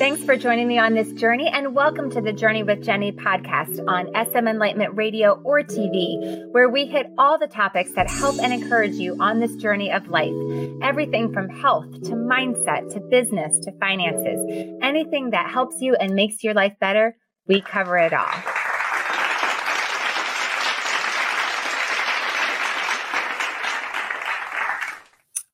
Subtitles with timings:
[0.00, 3.86] Thanks for joining me on this journey and welcome to the Journey with Jenny podcast
[3.86, 8.50] on SM Enlightenment Radio or TV, where we hit all the topics that help and
[8.50, 10.32] encourage you on this journey of life.
[10.80, 14.40] Everything from health to mindset to business to finances.
[14.80, 17.14] Anything that helps you and makes your life better,
[17.46, 18.59] we cover it all.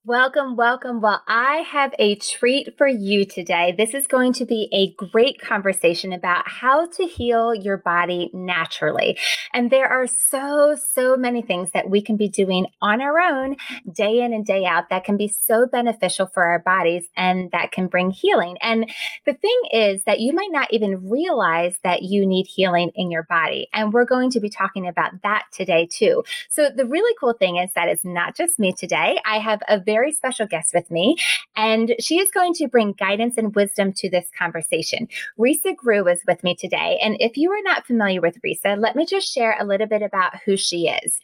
[0.09, 1.01] Welcome, welcome.
[1.01, 3.75] Well, I have a treat for you today.
[3.77, 9.19] This is going to be a great conversation about how to heal your body naturally.
[9.53, 13.57] And there are so, so many things that we can be doing on our own
[13.93, 17.73] day in and day out that can be so beneficial for our bodies and that
[17.73, 18.59] can bring healing.
[18.63, 18.89] And
[19.25, 23.25] the thing is that you might not even realize that you need healing in your
[23.25, 23.67] body.
[23.73, 26.23] And we're going to be talking about that today too.
[26.49, 29.19] So the really cool thing is that it's not just me today.
[29.27, 31.17] I have a very very special guest with me,
[31.57, 35.09] and she is going to bring guidance and wisdom to this conversation.
[35.39, 36.99] Risa Groux is with me today.
[37.03, 40.03] And if you are not familiar with Risa, let me just share a little bit
[40.03, 41.19] about who she is.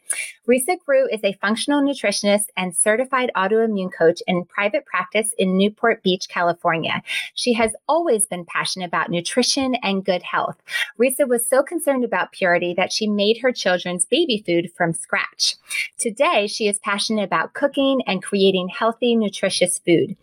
[0.49, 6.01] Risa Groux is a functional nutritionist and certified autoimmune coach in private practice in Newport
[6.01, 7.03] Beach, California.
[7.35, 10.57] She has always been passionate about nutrition and good health.
[10.99, 15.55] Risa was so concerned about purity that she made her children's baby food from scratch.
[15.99, 20.15] Today, she is passionate about cooking and creating healthy, nutritious food.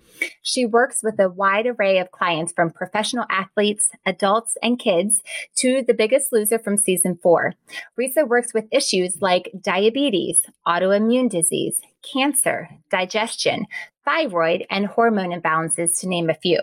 [0.42, 5.22] She works with a wide array of clients from professional athletes, adults, and kids
[5.56, 7.54] to the biggest loser from season four.
[7.98, 13.66] Risa works with issues like diabetes, autoimmune disease, cancer, digestion,
[14.04, 16.58] thyroid, and hormone imbalances, to name a few.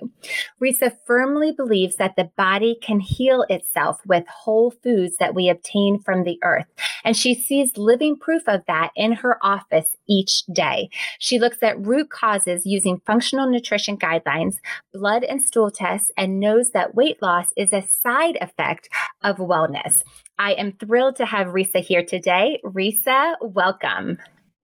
[0.61, 5.99] Risa firmly believes that the body can heal itself with whole foods that we obtain
[5.99, 6.65] from the earth.
[7.03, 10.89] And she sees living proof of that in her office each day.
[11.19, 14.55] She looks at root causes using functional nutrition guidelines,
[14.93, 18.89] blood and stool tests, and knows that weight loss is a side effect
[19.23, 20.01] of wellness.
[20.37, 22.59] I am thrilled to have Risa here today.
[22.63, 24.17] Risa, welcome.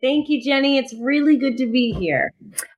[0.04, 0.78] Thank you, Jenny.
[0.78, 2.34] It's really good to be here.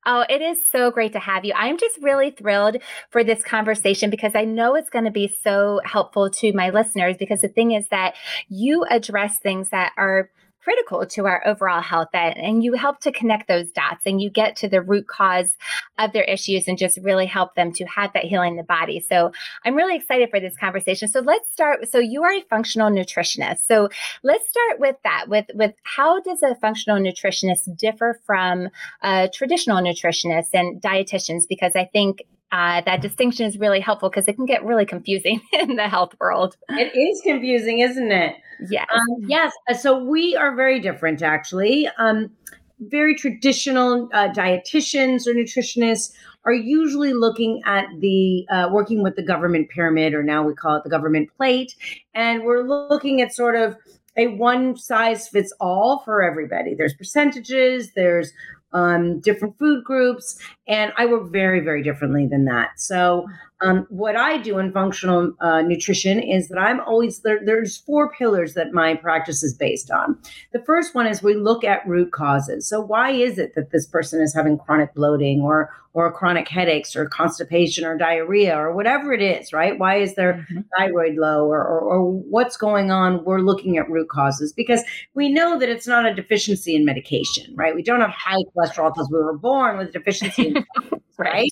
[0.05, 1.53] Oh, it is so great to have you.
[1.55, 2.77] I'm just really thrilled
[3.09, 7.15] for this conversation because I know it's going to be so helpful to my listeners.
[7.17, 8.13] Because the thing is that
[8.47, 10.29] you address things that are
[10.65, 14.31] critical to our overall health and, and you help to connect those dots and you
[14.31, 15.51] get to the root cause
[15.99, 18.99] of their issues and just really help them to have that healing in the body.
[18.99, 19.31] So
[19.63, 21.07] I'm really excited for this conversation.
[21.07, 21.87] So let's start.
[21.87, 23.59] So you are a functional nutritionist.
[23.67, 23.89] So
[24.23, 28.69] let's start with that, with, with how does a functional nutritionist differ from
[29.03, 31.43] a traditional nutritionist and dietitians?
[31.47, 32.23] Because I think
[32.55, 36.13] uh, that distinction is really helpful because it can get really confusing in the health
[36.21, 36.55] world.
[36.69, 38.35] It is confusing, isn't it?
[38.69, 38.87] Yes.
[38.93, 39.51] Um, yes.
[39.69, 41.89] Uh, so we are very different, actually.
[41.97, 42.31] Um,
[42.79, 46.13] very traditional uh, dietitians or nutritionists
[46.45, 50.77] are usually looking at the uh, working with the government pyramid, or now we call
[50.77, 51.75] it the government plate,
[52.13, 53.75] and we're looking at sort of
[54.15, 56.73] a one size fits all for everybody.
[56.73, 58.31] There's percentages, there's
[58.75, 62.79] um, different food groups, and I work very, very differently than that.
[62.79, 63.27] So,
[63.61, 68.11] um, what I do in functional uh, nutrition is that I'm always there, there's four
[68.11, 70.19] pillars that my practice is based on.
[70.51, 72.67] The first one is we look at root causes.
[72.67, 76.93] So, why is it that this person is having chronic bloating or or chronic headaches
[76.93, 79.79] or constipation or diarrhea or whatever it is, right?
[79.79, 80.59] Why is their mm-hmm.
[80.77, 83.23] thyroid low or, or, or what's going on?
[83.23, 84.81] We're looking at root causes because
[85.13, 87.73] we know that it's not a deficiency in medication, right?
[87.73, 90.53] We don't have high cholesterol because we were born with a deficiency,
[91.17, 91.51] right?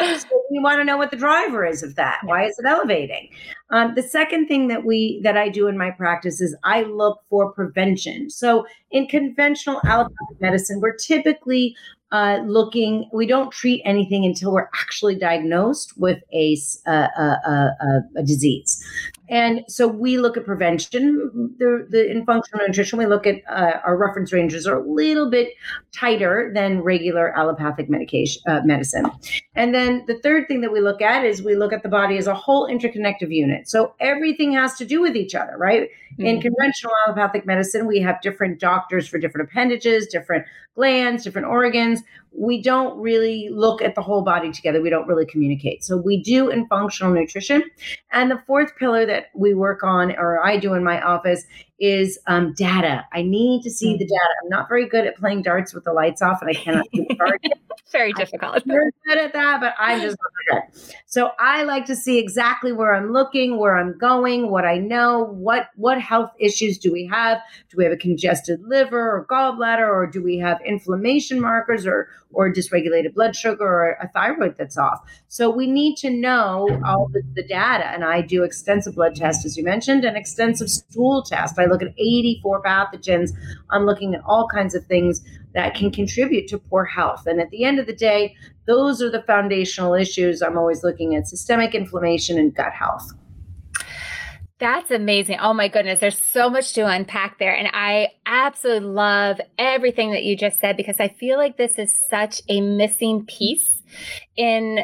[0.00, 2.20] so we want to know what the driver is of that.
[2.24, 3.28] Why is it elevating?
[3.70, 7.20] Um, the second thing that we that I do in my practice is I look
[7.28, 8.30] for prevention.
[8.30, 11.76] So in conventional allopathic medicine, we're typically
[12.12, 16.56] uh, looking, we don't treat anything until we're actually diagnosed with a,
[16.86, 18.84] a, a, a disease.
[19.30, 21.54] And so we look at prevention.
[21.58, 25.30] The, the in functional nutrition, we look at uh, our reference ranges are a little
[25.30, 25.50] bit
[25.92, 29.06] tighter than regular allopathic medication uh, medicine.
[29.54, 32.18] And then the third thing that we look at is we look at the body
[32.18, 33.68] as a whole interconnective unit.
[33.68, 35.88] So everything has to do with each other, right?
[36.14, 36.26] Mm-hmm.
[36.26, 40.44] In conventional allopathic medicine, we have different doctors for different appendages, different
[40.74, 42.02] glands, different organs.
[42.32, 44.80] We don't really look at the whole body together.
[44.80, 45.84] We don't really communicate.
[45.84, 47.64] So we do in functional nutrition.
[48.12, 51.44] And the fourth pillar that we work on, or I do in my office,
[51.80, 53.06] is um, data.
[53.12, 54.34] I need to see the data.
[54.42, 57.06] I'm not very good at playing darts with the lights off, and I cannot do
[57.90, 58.56] very difficult.
[58.56, 60.16] I'm very good at that, but I'm just
[60.48, 60.92] not good.
[61.06, 65.24] So I like to see exactly where I'm looking, where I'm going, what I know,
[65.24, 67.38] what what health issues do we have?
[67.68, 72.08] Do we have a congested liver or gallbladder, or do we have inflammation markers, or
[72.32, 75.00] or dysregulated blood sugar, or a thyroid that's off?
[75.28, 79.44] So we need to know all the, the data, and I do extensive blood tests,
[79.44, 81.58] as you mentioned, and extensive stool tests.
[81.58, 83.30] I look at 84 pathogens.
[83.70, 85.22] I'm looking at all kinds of things
[85.54, 87.26] that can contribute to poor health.
[87.26, 88.36] And at the end of the day,
[88.66, 93.12] those are the foundational issues I'm always looking at systemic inflammation and gut health.
[94.60, 95.38] That's amazing.
[95.40, 96.00] Oh my goodness.
[96.00, 97.56] There's so much to unpack there.
[97.56, 101.98] And I absolutely love everything that you just said because I feel like this is
[102.10, 103.82] such a missing piece
[104.36, 104.80] in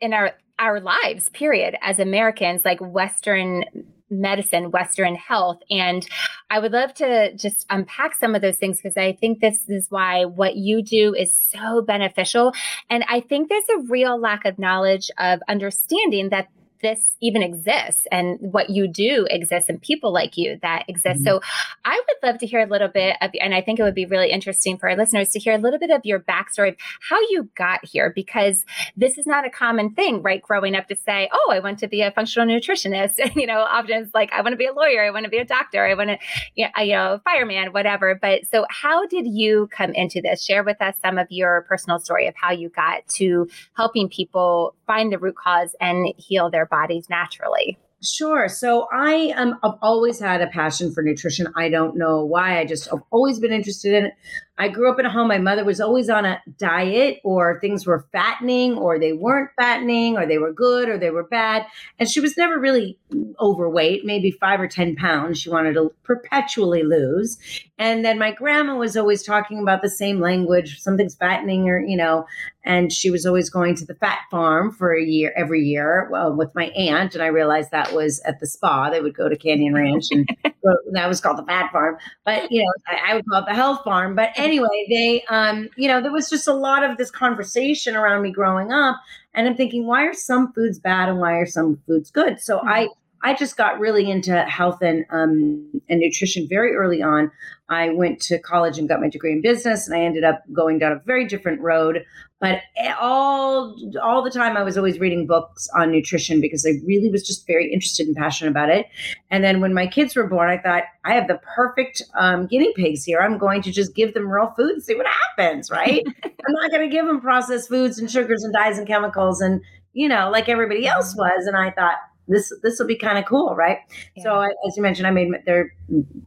[0.00, 3.64] in our our lives, period, as Americans, like Western
[4.10, 5.58] medicine, Western health.
[5.70, 6.06] And
[6.50, 9.86] I would love to just unpack some of those things because I think this is
[9.90, 12.52] why what you do is so beneficial.
[12.88, 16.48] And I think there's a real lack of knowledge of understanding that
[16.82, 21.22] this even exists and what you do exists and people like you that exist.
[21.22, 21.24] Mm-hmm.
[21.24, 21.40] So
[21.84, 24.06] I would love to hear a little bit of, and I think it would be
[24.06, 26.76] really interesting for our listeners to hear a little bit of your backstory of
[27.08, 28.64] how you got here, because
[28.96, 30.42] this is not a common thing, right?
[30.42, 33.34] Growing up to say, oh, I want to be a functional nutritionist.
[33.36, 35.38] you know, often it's like, I want to be a lawyer, I want to be
[35.38, 36.18] a doctor, I want to,
[36.54, 38.18] you know, a fireman, whatever.
[38.20, 40.44] But so how did you come into this?
[40.44, 44.74] Share with us some of your personal story of how you got to helping people
[44.90, 47.78] find the root cause and heal their bodies naturally?
[48.02, 48.48] Sure.
[48.48, 51.46] So I um, I've always had a passion for nutrition.
[51.54, 52.58] I don't know why.
[52.58, 54.14] I just have always been interested in it.
[54.60, 55.28] I grew up in a home.
[55.28, 60.18] My mother was always on a diet, or things were fattening, or they weren't fattening,
[60.18, 61.64] or they were good, or they were bad.
[61.98, 62.98] And she was never really
[63.40, 65.40] overweight, maybe five or 10 pounds.
[65.40, 67.38] She wanted to perpetually lose.
[67.78, 71.96] And then my grandma was always talking about the same language something's fattening, or, you
[71.96, 72.26] know,
[72.64, 76.34] and she was always going to the fat farm for a year every year well,
[76.34, 79.36] with my aunt and i realized that was at the spa they would go to
[79.36, 80.28] canyon ranch and
[80.92, 83.54] that was called the fat farm but you know I, I, would call it the
[83.54, 87.10] health farm but anyway they um you know there was just a lot of this
[87.10, 89.00] conversation around me growing up
[89.34, 92.58] and i'm thinking why are some foods bad and why are some foods good so
[92.58, 92.68] mm-hmm.
[92.68, 92.88] i
[93.22, 97.30] I just got really into health and um, and nutrition very early on.
[97.68, 100.78] I went to college and got my degree in business, and I ended up going
[100.78, 102.04] down a very different road.
[102.40, 102.62] But
[102.98, 107.26] all all the time, I was always reading books on nutrition because I really was
[107.26, 108.86] just very interested and passionate about it.
[109.30, 112.72] And then when my kids were born, I thought I have the perfect um, guinea
[112.74, 113.20] pigs here.
[113.20, 115.70] I'm going to just give them real food and see what happens.
[115.70, 116.02] Right?
[116.24, 119.60] I'm not going to give them processed foods and sugars and dyes and chemicals and
[119.92, 121.20] you know like everybody else mm-hmm.
[121.20, 121.46] was.
[121.46, 121.98] And I thought
[122.30, 123.78] this this will be kind of cool, right?
[124.16, 124.22] Yeah.
[124.22, 125.74] So I, as you mentioned, I made their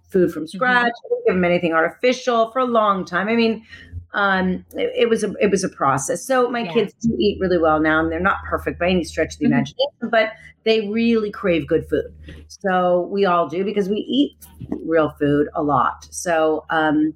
[0.09, 0.57] food from mm-hmm.
[0.57, 0.85] scratch.
[0.85, 0.85] Mm-hmm.
[0.85, 3.27] I didn't give them anything artificial for a long time.
[3.27, 3.65] I mean,
[4.13, 6.25] um, it, it, was a it was a process.
[6.25, 6.73] So my yeah.
[6.73, 9.45] kids do eat really well now, and they're not perfect by any stretch of the
[9.45, 9.53] mm-hmm.
[9.53, 10.33] imagination, but
[10.63, 12.13] they really crave good food.
[12.47, 14.37] So we all do because we eat
[14.69, 16.07] real food a lot.
[16.11, 17.13] So um,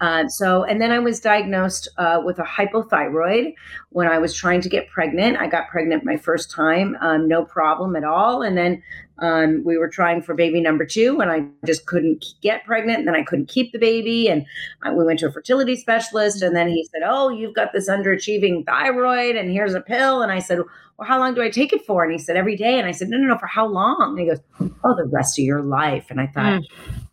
[0.00, 3.54] uh, so, and then I was diagnosed uh, with a hypothyroid
[3.90, 5.38] when I was trying to get pregnant.
[5.38, 8.42] I got pregnant my first time, um, no problem at all.
[8.42, 8.82] And then
[9.18, 13.00] um, we were trying for baby number two, and I just couldn't get pregnant.
[13.00, 14.28] And then I couldn't keep the baby.
[14.28, 14.46] And
[14.82, 17.88] I, we went to a fertility specialist, and then he said, Oh, you've got this
[17.88, 20.22] underachieving thyroid, and here's a pill.
[20.22, 20.60] And I said,
[20.96, 22.04] Well, how long do I take it for?
[22.04, 22.78] And he said, Every day.
[22.78, 24.10] And I said, No, no, no, for how long?
[24.10, 24.40] And he goes,
[24.84, 26.06] Oh, the rest of your life.
[26.10, 26.64] And I thought, mm.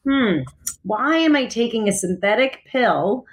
[0.07, 0.41] Hmm
[0.85, 3.25] why am I taking a synthetic pill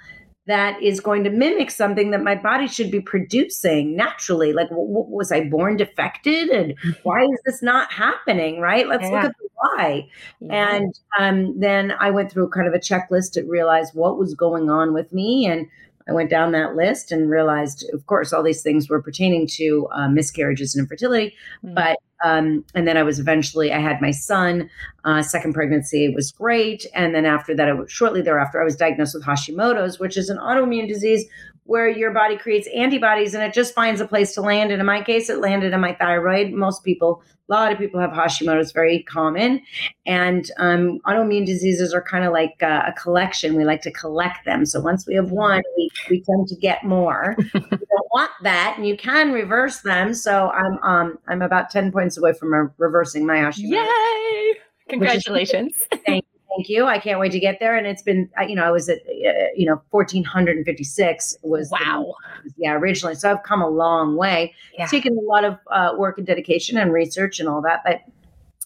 [0.45, 4.53] that is going to mimic something that my body should be producing naturally?
[4.53, 6.49] Like, w- w- was I born defected?
[6.49, 8.59] And why is this not happening?
[8.59, 8.87] Right?
[8.87, 9.11] Let's yeah.
[9.11, 10.09] look at the why.
[10.41, 10.75] Yeah.
[10.75, 14.69] And um, then I went through kind of a checklist to realize what was going
[14.69, 15.45] on with me.
[15.45, 15.67] And
[16.09, 19.87] I went down that list and realized, of course, all these things were pertaining to
[19.93, 21.35] uh, miscarriages and infertility.
[21.63, 21.75] Mm.
[21.75, 24.69] But um, and then I was eventually I had my son.
[25.05, 29.13] Uh, second pregnancy was great, and then after that, was, shortly thereafter, I was diagnosed
[29.13, 31.25] with Hashimoto's, which is an autoimmune disease
[31.65, 34.71] where your body creates antibodies and it just finds a place to land.
[34.71, 36.51] And in my case, it landed in my thyroid.
[36.51, 39.61] Most people, a lot of people have Hashimoto's, very common.
[40.05, 43.55] And um, autoimmune diseases are kind of like a, a, collection.
[43.55, 44.65] We like to collect them.
[44.65, 47.35] So once we have one, we, we tend to get more.
[47.53, 50.13] you don't want that, and you can reverse them.
[50.13, 53.59] So I'm um, I'm about ten points away from reversing my Hashimoto's.
[53.59, 54.53] Yay!
[54.89, 55.73] Congratulations.
[56.05, 56.85] Thank Thank you.
[56.85, 57.75] I can't wait to get there.
[57.75, 62.13] And it's been, you know, I was at, uh, you know, 1456 was wow.
[62.43, 63.15] The, yeah, originally.
[63.15, 64.53] So I've come a long way.
[64.77, 64.85] Yeah.
[64.85, 67.81] Taken a lot of uh, work and dedication and research and all that.
[67.83, 68.01] But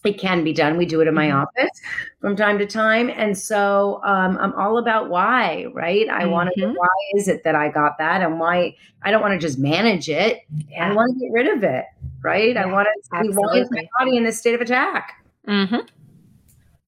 [0.04, 0.76] it can be done.
[0.76, 1.42] We do it in my Mhm.
[1.42, 1.80] office
[2.20, 3.10] from time to time.
[3.14, 6.08] And so um, I'm all about why, right?
[6.08, 9.20] I want to know why is it that I got that and why I don't
[9.22, 10.40] want to just manage it.
[10.80, 11.84] I want to get rid of it,
[12.22, 12.56] right?
[12.56, 15.14] I want to see why is my body in this state of attack.
[15.46, 15.76] hmm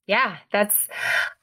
[0.06, 0.88] Yeah, that's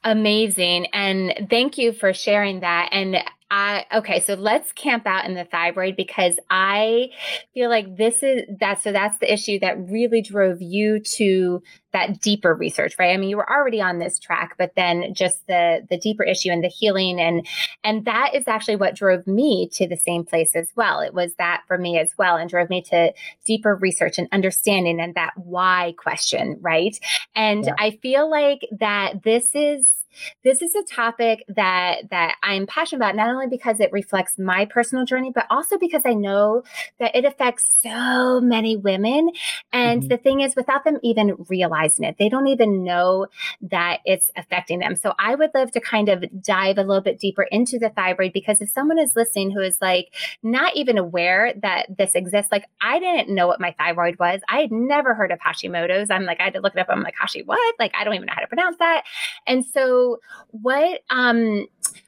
[0.04, 0.86] amazing.
[0.92, 2.88] And thank you for sharing that.
[2.92, 3.16] And
[3.50, 7.10] I, okay, so let's camp out in the thyroid because I
[7.54, 8.82] feel like this is that.
[8.82, 13.12] So that's the issue that really drove you to that deeper research, right?
[13.12, 16.50] I mean, you were already on this track, but then just the the deeper issue
[16.50, 17.46] and the healing and
[17.84, 21.00] and that is actually what drove me to the same place as well.
[21.00, 23.12] It was that for me as well and drove me to
[23.46, 26.98] deeper research and understanding and that why question, right?
[27.34, 27.74] And Yeah.
[27.78, 29.94] I feel like that this is
[30.42, 34.64] this is a topic that that I'm passionate about not only because it reflects my
[34.64, 36.62] personal journey but also because I know
[36.98, 39.30] that it affects so many women
[39.72, 40.08] and Mhm.
[40.08, 42.16] the thing is without them even realizing it.
[42.18, 43.26] They don't even know
[43.62, 44.96] that it's affecting them.
[44.96, 48.32] So I would love to kind of dive a little bit deeper into the thyroid
[48.32, 52.64] because if someone is listening who is like not even aware that this exists like
[52.80, 54.40] I didn't know what my thyroid was.
[54.48, 56.10] I had never heard of Hashimoto's.
[56.10, 56.88] I'm like I had to look it up.
[56.90, 57.74] I'm like Hashi what?
[57.78, 59.04] Like I don't even know how to pronounce that.
[59.46, 60.18] And so
[60.50, 61.66] what um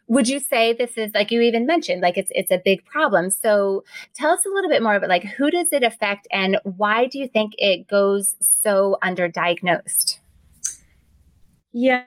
[0.08, 3.30] would you say this is like you even mentioned like it's it's a big problem
[3.30, 7.06] so tell us a little bit more about like who does it affect and why
[7.06, 10.18] do you think it goes so underdiagnosed
[11.72, 12.04] Yeah.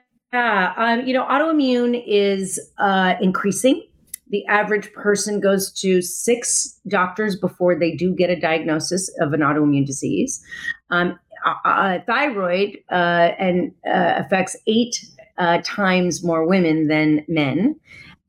[0.76, 3.86] Um, you know, autoimmune is uh, increasing.
[4.30, 9.40] The average person goes to six doctors before they do get a diagnosis of an
[9.40, 10.42] autoimmune disease.
[10.90, 15.04] Um, uh, uh, thyroid uh, and uh, affects eight
[15.38, 17.78] uh, times more women than men.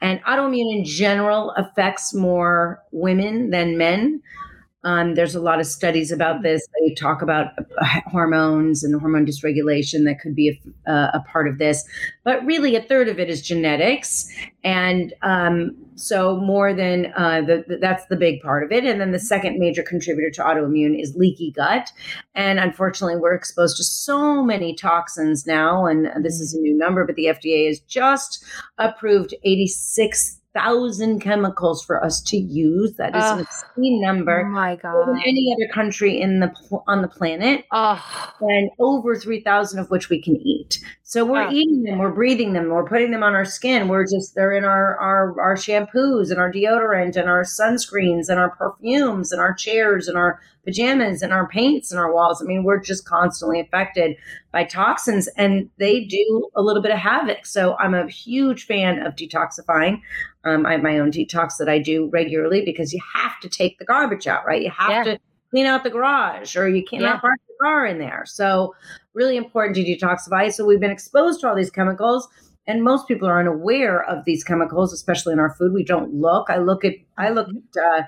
[0.02, 4.22] And autoimmune in general affects more women than men.
[4.86, 6.66] Um, there's a lot of studies about this.
[6.80, 11.48] They talk about uh, hormones and hormone dysregulation that could be a, uh, a part
[11.48, 11.84] of this,
[12.24, 14.32] but really a third of it is genetics,
[14.64, 18.86] and um, so more than uh, the, the- that's the big part of it.
[18.86, 21.92] And then the second major contributor to autoimmune is leaky gut,
[22.36, 25.86] and unfortunately, we're exposed to so many toxins now.
[25.88, 28.44] And this is a new number, but the FDA has just
[28.78, 32.94] approved 86 thousand chemicals for us to use.
[32.96, 33.48] That is an Ugh.
[33.48, 36.54] obscene number oh my more than any other country in the
[36.88, 40.80] on the planet, oh and over three thousand of which we can eat.
[41.08, 41.52] So we're Oh.
[41.52, 43.88] eating them, we're breathing them, we're putting them on our skin.
[43.88, 48.40] We're just they're in our our our shampoos and our deodorant and our sunscreens and
[48.40, 52.42] our perfumes and our chairs and our pajamas and our paints and our walls.
[52.42, 54.18] I mean, we're just constantly affected
[54.52, 57.46] by toxins, and they do a little bit of havoc.
[57.46, 60.02] So I'm a huge fan of detoxifying.
[60.44, 63.78] Um, I have my own detox that I do regularly because you have to take
[63.78, 64.64] the garbage out, right?
[64.64, 65.14] You have Yeah.
[65.14, 65.20] to
[65.52, 67.20] clean out the garage or you cannot Yeah.
[67.20, 68.24] park the car in there.
[68.26, 68.74] So
[69.16, 70.54] really important to detoxify.
[70.54, 72.28] So we've been exposed to all these chemicals
[72.68, 75.74] and most people are unaware of these chemicals, especially in our food.
[75.74, 76.50] We don't look.
[76.50, 78.04] I look at I look at uh,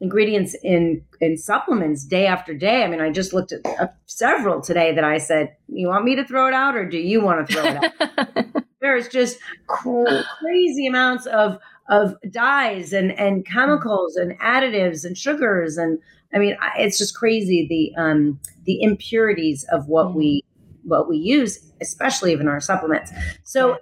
[0.00, 2.82] ingredients in in supplements day after day.
[2.82, 6.16] I mean, I just looked at uh, several today that I said, "You want me
[6.16, 10.22] to throw it out, or do you want to throw it out?" There's just cr-
[10.40, 15.98] crazy amounts of of dyes and and chemicals and additives and sugars and
[16.34, 20.42] I mean, it's just crazy the um the impurities of what we
[20.84, 23.12] what we use, especially even our supplements.
[23.44, 23.78] So um,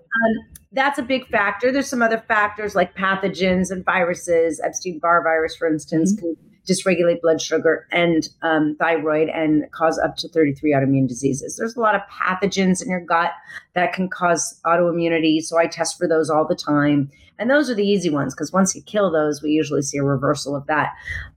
[0.73, 1.73] that's a big factor.
[1.73, 4.61] There's some other factors like pathogens and viruses.
[4.63, 6.37] Epstein Barr virus, for instance, can
[6.71, 11.57] dysregulate blood sugar and um, thyroid and cause up to 33 autoimmune diseases.
[11.57, 13.33] There's a lot of pathogens in your gut
[13.75, 15.43] that can cause autoimmunity.
[15.43, 17.11] So I test for those all the time.
[17.39, 20.05] And those are the easy ones because once you kill those, we usually see a
[20.05, 20.93] reversal of that.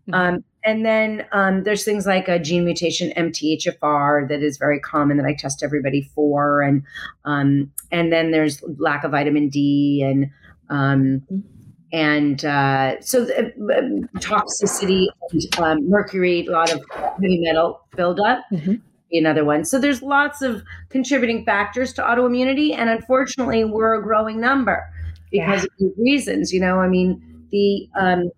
[0.10, 0.14] Mhm.
[0.14, 5.18] Um, and then um, there's things like a gene mutation MTHFR that is very common
[5.18, 6.84] that I test everybody for, and
[7.26, 10.30] um, and then there's lack of vitamin D and
[10.70, 11.44] um,
[11.94, 16.82] and uh, so the, uh, toxicity, and, um, mercury, a lot of
[17.22, 18.40] heavy metal buildup.
[18.52, 18.82] Mhm.
[19.12, 19.64] Another one.
[19.64, 24.84] So there's lots of contributing factors to autoimmunity, and unfortunately, we're a growing number
[25.32, 25.66] because Yeah.
[25.66, 26.52] of these reasons.
[26.52, 27.22] You know, I mean,
[27.52, 28.32] the um,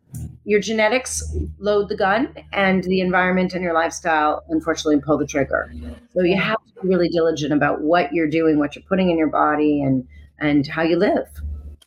[0.43, 1.23] your genetics
[1.59, 5.73] load the gun, and the environment and your lifestyle, unfortunately, pull the trigger.
[6.13, 9.17] So you have to be really diligent about what you're doing, what you're putting in
[9.17, 10.05] your body, and
[10.41, 11.27] and how you live.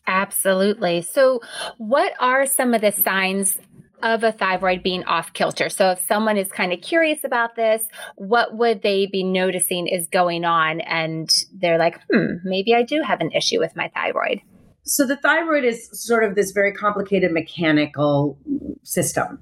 [0.08, 1.02] Absolutely.
[1.02, 1.40] So,
[1.76, 3.58] what are some of the signs
[4.02, 5.68] of a thyroid being off kilter?
[5.68, 7.84] So, if someone is kind of curious about this,
[8.16, 10.80] what would they be noticing is going on?
[10.80, 14.40] And they're like, hmm, maybe I do have an issue with my thyroid.
[14.88, 18.38] so the thyroid is sort of this very complicated mechanical
[18.82, 19.38] system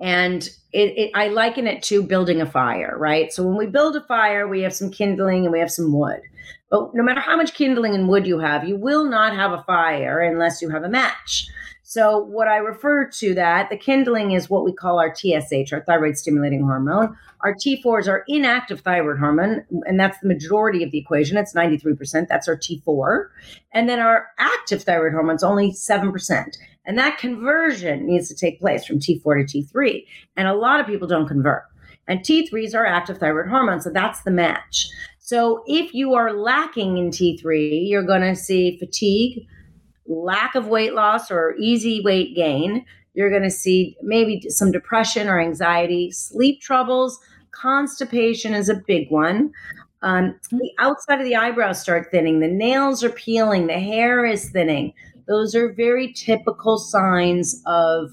[0.00, 3.96] and it, it, i liken it to building a fire right so when we build
[3.96, 6.20] a fire we have some kindling and we have some wood
[6.74, 9.62] but no matter how much kindling and wood you have you will not have a
[9.62, 11.46] fire unless you have a match
[11.82, 15.84] so what i refer to that the kindling is what we call our tsh our
[15.86, 20.90] thyroid stimulating hormone our T4 is our inactive thyroid hormone, and that's the majority of
[20.90, 21.36] the equation.
[21.36, 22.26] It's 93%.
[22.26, 23.28] That's our T4.
[23.72, 26.56] And then our active thyroid hormone is only 7%.
[26.86, 30.06] And that conversion needs to take place from T4 to T3.
[30.38, 31.64] And a lot of people don't convert.
[32.08, 33.82] And T3 is our active thyroid hormone.
[33.82, 34.88] So that's the match.
[35.24, 39.46] So if you are lacking in T3, you're going to see fatigue,
[40.06, 42.84] lack of weight loss or easy weight gain.
[43.14, 47.18] You're going to see maybe some depression or anxiety, sleep troubles,
[47.52, 49.50] Constipation is a big one.
[50.02, 54.50] Um, the outside of the eyebrows start thinning, the nails are peeling, the hair is
[54.50, 54.92] thinning.
[55.26, 58.10] Those are very typical signs of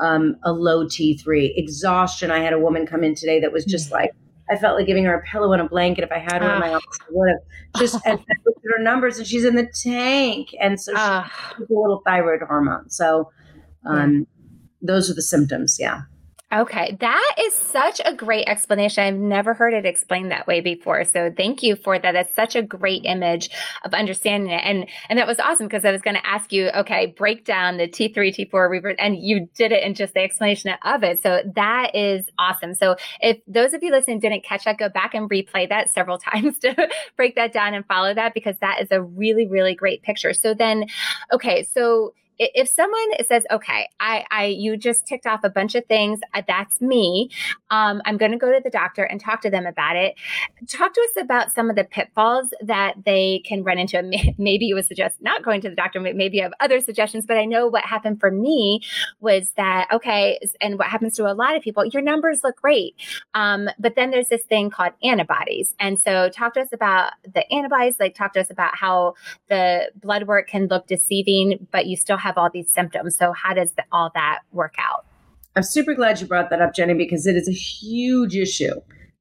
[0.00, 1.52] um, a low T3.
[1.56, 2.32] Exhaustion.
[2.32, 3.92] I had a woman come in today that was just mm.
[3.92, 4.10] like,
[4.50, 6.04] I felt like giving her a pillow and a blanket.
[6.04, 6.76] If I had her in my ah.
[6.76, 10.48] office, I would have just and looked at her numbers, and she's in the tank,
[10.60, 11.28] and so she's uh,
[11.58, 12.90] a little thyroid hormone.
[12.90, 13.30] So,
[13.84, 14.26] um,
[14.82, 15.78] those are the symptoms.
[15.78, 16.02] Yeah.
[16.50, 19.04] Okay, that is such a great explanation.
[19.04, 21.04] I've never heard it explained that way before.
[21.04, 22.12] So thank you for that.
[22.12, 23.50] That's such a great image
[23.84, 24.62] of understanding it.
[24.64, 27.76] And and that was awesome because I was going to ask you, okay, break down
[27.76, 31.22] the T3, T4 reverse, and you did it in just the explanation of it.
[31.22, 32.72] So that is awesome.
[32.72, 36.16] So if those of you listening didn't catch that, go back and replay that several
[36.32, 40.02] times to break that down and follow that because that is a really, really great
[40.02, 40.32] picture.
[40.32, 40.86] So then,
[41.30, 45.84] okay, so if someone says, okay, I, I, you just ticked off a bunch of
[45.86, 47.30] things, uh, that's me.
[47.70, 50.14] Um, I'm going to go to the doctor and talk to them about it.
[50.68, 54.02] Talk to us about some of the pitfalls that they can run into.
[54.38, 56.00] Maybe you would suggest not going to the doctor.
[56.00, 58.82] Maybe you have other suggestions, but I know what happened for me
[59.20, 62.94] was that, okay, and what happens to a lot of people, your numbers look great.
[63.34, 65.74] Um, but then there's this thing called antibodies.
[65.80, 69.14] And so talk to us about the antibodies, like talk to us about how
[69.48, 73.16] the blood work can look deceiving, but you still have have all these symptoms.
[73.16, 75.06] So, how does the, all that work out?
[75.56, 78.74] I'm super glad you brought that up, Jenny, because it is a huge issue.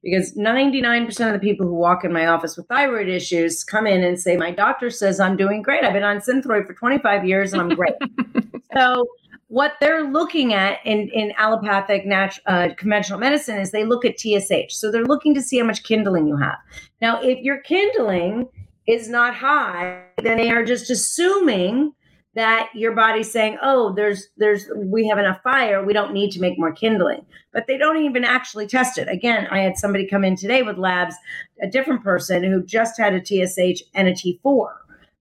[0.03, 4.03] Because 99% of the people who walk in my office with thyroid issues come in
[4.03, 5.83] and say, My doctor says I'm doing great.
[5.83, 7.95] I've been on Synthroid for 25 years and I'm great.
[8.77, 9.07] so,
[9.49, 14.19] what they're looking at in, in allopathic natu- uh, conventional medicine is they look at
[14.19, 14.75] TSH.
[14.75, 16.57] So they're looking to see how much kindling you have.
[17.01, 18.49] Now, if your kindling
[18.87, 21.93] is not high, then they are just assuming
[22.37, 26.39] that your body's saying, "Oh, there's there's we have enough fire, we don't need to
[26.39, 29.07] make more kindling." But they don't even actually test it.
[29.09, 31.15] Again, I had somebody come in today with labs,
[31.61, 34.67] a different person who just had a TSH and a T4,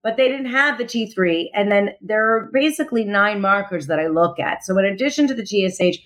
[0.03, 1.49] but they didn't have the T3.
[1.53, 4.63] And then there are basically nine markers that I look at.
[4.63, 5.99] So in addition to the TSH,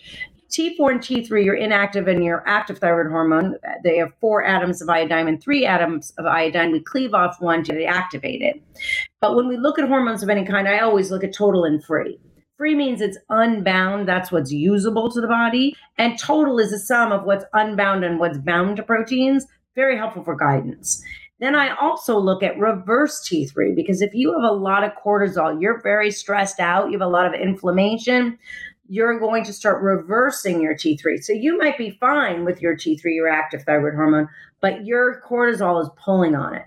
[0.52, 3.56] T4 and T3 are inactive in your active thyroid hormone.
[3.84, 6.72] They have four atoms of iodine and three atoms of iodine.
[6.72, 8.62] We cleave off one to activate it.
[9.22, 11.82] But when we look at hormones of any kind, I always look at total and
[11.84, 12.20] free.
[12.58, 15.76] Free means it's unbound, that's what's usable to the body.
[15.98, 19.48] And total is a sum of what's unbound and what's bound to proteins.
[19.76, 21.02] Very helpful for guidance.
[21.40, 25.60] Then I also look at reverse T3 because if you have a lot of cortisol,
[25.60, 28.38] you're very stressed out, you have a lot of inflammation,
[28.92, 31.24] you're going to start reversing your T3.
[31.24, 34.28] So you might be fine with your T3, your active thyroid hormone,
[34.60, 36.66] but your cortisol is pulling on it.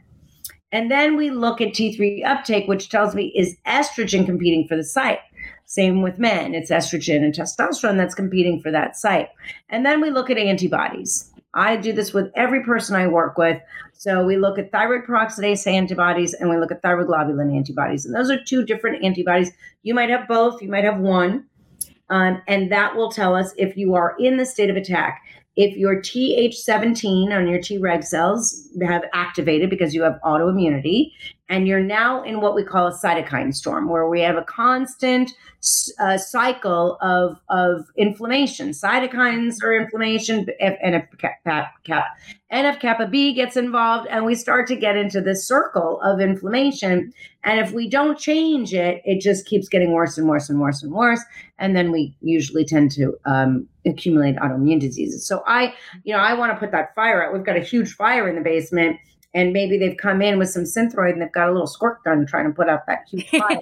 [0.72, 4.84] And then we look at T3 uptake, which tells me is estrogen competing for the
[4.84, 5.18] site.
[5.66, 9.28] Same with men, it's estrogen and testosterone that's competing for that site.
[9.68, 11.30] And then we look at antibodies.
[11.52, 13.60] I do this with every person I work with.
[13.92, 18.06] So we look at thyroid peroxidase antibodies and we look at thyroglobulin antibodies.
[18.06, 19.52] And those are two different antibodies.
[19.82, 21.44] You might have both, you might have one.
[22.10, 25.23] Um, and that will tell us if you are in the state of attack.
[25.56, 31.12] If your Th17 on your Treg cells have activated because you have autoimmunity,
[31.48, 35.30] and you're now in what we call a cytokine storm, where we have a constant
[36.00, 38.70] uh, cycle of, of inflammation.
[38.70, 45.20] Cytokines are inflammation, if, NF kappa B gets involved, and we start to get into
[45.20, 47.12] this circle of inflammation.
[47.42, 50.82] And if we don't change it, it just keeps getting worse and worse and worse
[50.82, 51.20] and worse.
[51.58, 55.26] And then we usually tend to um, accumulate autoimmune diseases.
[55.26, 57.32] So I, you know, I want to put that fire out.
[57.32, 58.98] We've got a huge fire in the basement
[59.34, 62.24] and maybe they've come in with some synthroid and they've got a little squirt gun
[62.24, 63.60] trying to put out that huge fire.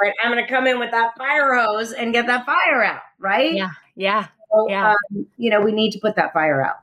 [0.00, 0.12] right.
[0.22, 3.00] I'm going to come in with that fire hose and get that fire out.
[3.18, 3.54] Right.
[3.54, 3.70] Yeah.
[3.96, 4.26] Yeah.
[4.52, 4.90] So, yeah.
[4.90, 6.76] Um, you know, we need to put that fire out.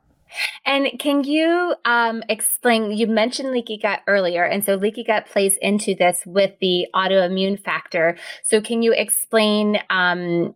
[0.66, 2.92] And can you um, explain?
[2.92, 7.60] You mentioned leaky gut earlier, and so leaky gut plays into this with the autoimmune
[7.60, 8.18] factor.
[8.42, 9.78] So, can you explain?
[9.92, 10.56] Um,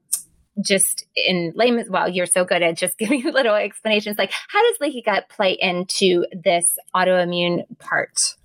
[0.62, 4.78] just in layman's well you're so good at just giving little explanations like how does
[4.82, 8.36] leaky gut play into this autoimmune part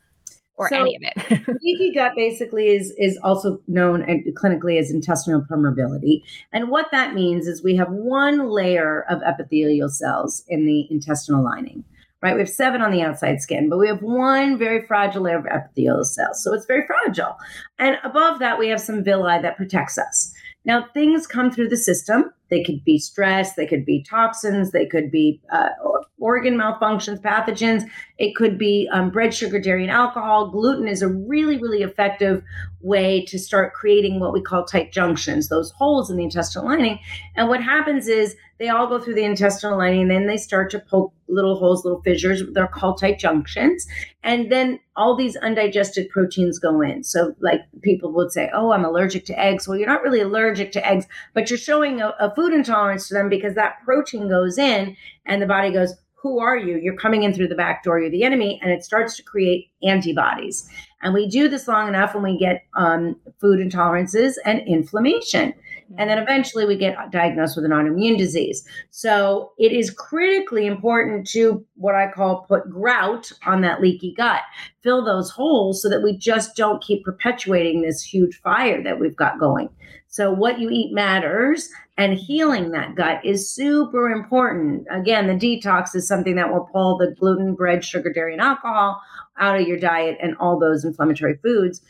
[0.57, 1.49] or so, any of it.
[1.63, 6.23] leaky gut basically is is also known clinically as intestinal permeability,
[6.53, 11.43] and what that means is we have one layer of epithelial cells in the intestinal
[11.43, 11.85] lining.
[12.21, 15.39] Right, we have seven on the outside skin, but we have one very fragile layer
[15.39, 16.41] of epithelial cells.
[16.41, 17.37] So it's very fragile.
[17.81, 20.33] And above that, we have some villi that protects us.
[20.65, 22.33] Now, things come through the system.
[22.53, 25.71] They could be stress, they could be toxins, they could be uh,
[26.19, 27.85] organ malfunctions, pathogens.
[28.19, 30.51] It could be um, bread, sugar, dairy, and alcohol.
[30.51, 32.43] Gluten is a really, really effective
[32.83, 36.99] way to start creating what we call tight junctions, those holes in the intestinal lining.
[37.37, 40.71] And what happens is they all go through the intestinal lining and then they start
[40.71, 42.43] to poke little holes, little fissures.
[42.53, 43.87] They're called tight junctions.
[44.23, 47.03] And then all these undigested proteins go in.
[47.03, 49.67] So, like people would say, Oh, I'm allergic to eggs.
[49.67, 53.15] Well, you're not really allergic to eggs, but you're showing a, a food intolerance to
[53.15, 56.79] them because that protein goes in and the body goes, who are you?
[56.79, 58.01] You're coming in through the back door.
[58.01, 58.61] You're the enemy.
[58.63, 60.69] And it starts to create antibodies.
[61.03, 65.53] And we do this long enough when we get um, food intolerances and inflammation.
[65.99, 68.65] And then eventually we get diagnosed with an autoimmune disease.
[68.91, 74.41] So it is critically important to what I call put grout on that leaky gut,
[74.83, 79.17] fill those holes so that we just don't keep perpetuating this huge fire that we've
[79.17, 79.69] got going.
[80.09, 84.87] So, what you eat matters, and healing that gut is super important.
[84.91, 89.01] Again, the detox is something that will pull the gluten, bread, sugar, dairy, and alcohol
[89.39, 91.81] out of your diet and all those inflammatory foods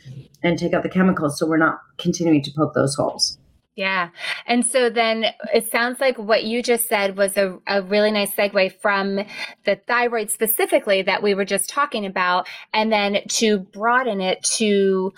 [0.41, 3.37] and take out the chemicals so we're not continuing to poke those holes.
[3.75, 4.09] Yeah.
[4.45, 8.31] And so then it sounds like what you just said was a, a really nice
[8.35, 9.19] segue from
[9.65, 15.11] the thyroid specifically that we were just talking about, and then to broaden it to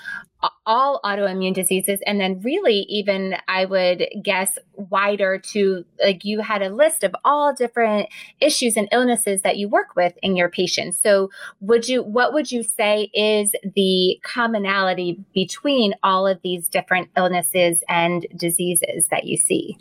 [0.66, 2.00] all autoimmune diseases.
[2.06, 7.16] And then really even i would guess wider to like you had a list of
[7.24, 10.98] all different issues and illnesses that you work with in your patients.
[10.98, 11.30] So
[11.62, 17.84] would you what would you say is the commonality between all of these different illnesses
[17.88, 19.78] and diseases that you see?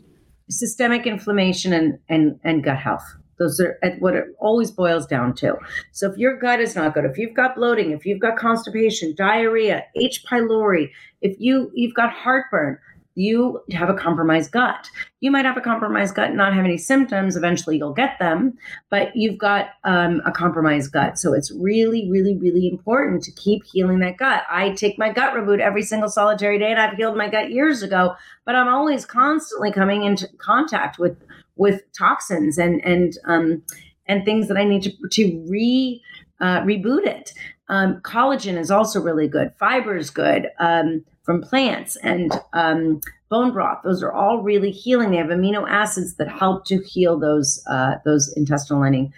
[0.50, 5.56] Systemic inflammation and and, and gut health those are what it always boils down to.
[5.92, 9.14] So if your gut is not good, if you've got bloating, if you've got constipation,
[9.14, 10.24] diarrhea, H.
[10.24, 12.78] pylori, if you you've got heartburn,
[13.14, 14.88] you have a compromised gut.
[15.20, 17.37] You might have a compromised gut, not have any symptoms.
[17.37, 18.55] Eventually, you'll get them,
[18.90, 21.18] but you've got um, a compromised gut.
[21.18, 24.42] So it's really, really, really important to keep healing that gut.
[24.50, 27.83] I take my gut reboot every single solitary day, and I've healed my gut years
[27.83, 28.14] ago.
[28.44, 31.16] But I'm always constantly coming into contact with
[31.57, 33.62] with toxins and and um,
[34.07, 36.03] and things that I need to to re
[36.40, 37.33] uh, reboot it.
[37.68, 39.53] Um, collagen is also really good.
[39.59, 43.78] Fiber is good um, from plants and um, bone broth.
[43.82, 45.10] Those are all really healing.
[45.10, 49.12] They have amino acids that help to heal those uh, those intestinal lining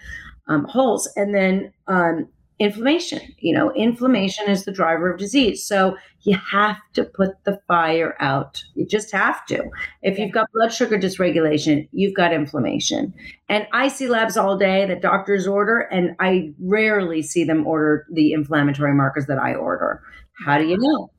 [0.47, 1.09] um, holes.
[1.15, 2.27] And then um,
[2.59, 3.21] inflammation.
[3.39, 5.63] You know, inflammation is the driver of disease.
[5.63, 8.63] So you have to put the fire out.
[8.73, 9.63] You just have to.
[10.01, 13.13] If you've got blood sugar dysregulation, you've got inflammation.
[13.47, 18.05] And I see labs all day that doctors order, and I rarely see them order
[18.11, 20.01] the inflammatory markers that I order.
[20.45, 21.11] How do you know?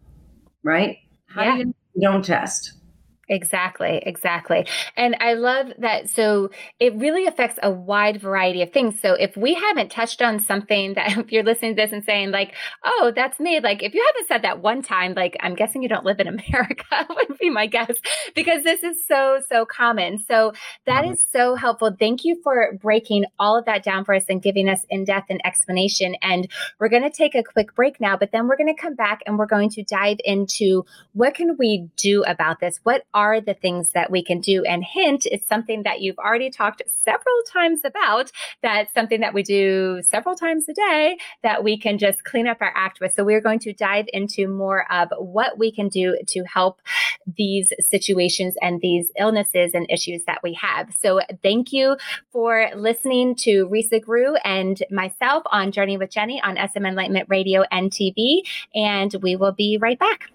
[0.69, 0.99] Right?
[1.29, 1.53] How yeah.
[1.53, 2.75] do you, you don't test?
[3.29, 4.67] Exactly, exactly.
[4.97, 6.09] And I love that.
[6.09, 9.01] So it really affects a wide variety of things.
[9.01, 12.31] So if we haven't touched on something that, if you're listening to this and saying,
[12.31, 15.83] like, oh, that's me, like, if you haven't said that one time, like, I'm guessing
[15.83, 17.97] you don't live in America, would be my guess,
[18.35, 20.19] because this is so, so common.
[20.19, 20.53] So
[20.87, 21.13] that mm-hmm.
[21.13, 21.95] is so helpful.
[21.99, 25.27] Thank you for breaking all of that down for us and giving us in depth
[25.29, 26.17] and explanation.
[26.23, 28.95] And we're going to take a quick break now, but then we're going to come
[28.95, 32.81] back and we're going to dive into what can we do about this?
[32.85, 34.63] What are the things that we can do?
[34.65, 38.31] And hint, it's something that you've already talked several times about.
[38.63, 42.59] That's something that we do several times a day that we can just clean up
[42.61, 43.13] our act with.
[43.15, 46.81] So we're going to dive into more of what we can do to help
[47.37, 50.95] these situations and these illnesses and issues that we have.
[50.95, 51.97] So thank you
[52.31, 57.65] for listening to Risa Groux and myself on Journey with Jenny on SM Enlightenment Radio
[57.73, 58.43] and TV.
[58.77, 60.31] And we will be right back.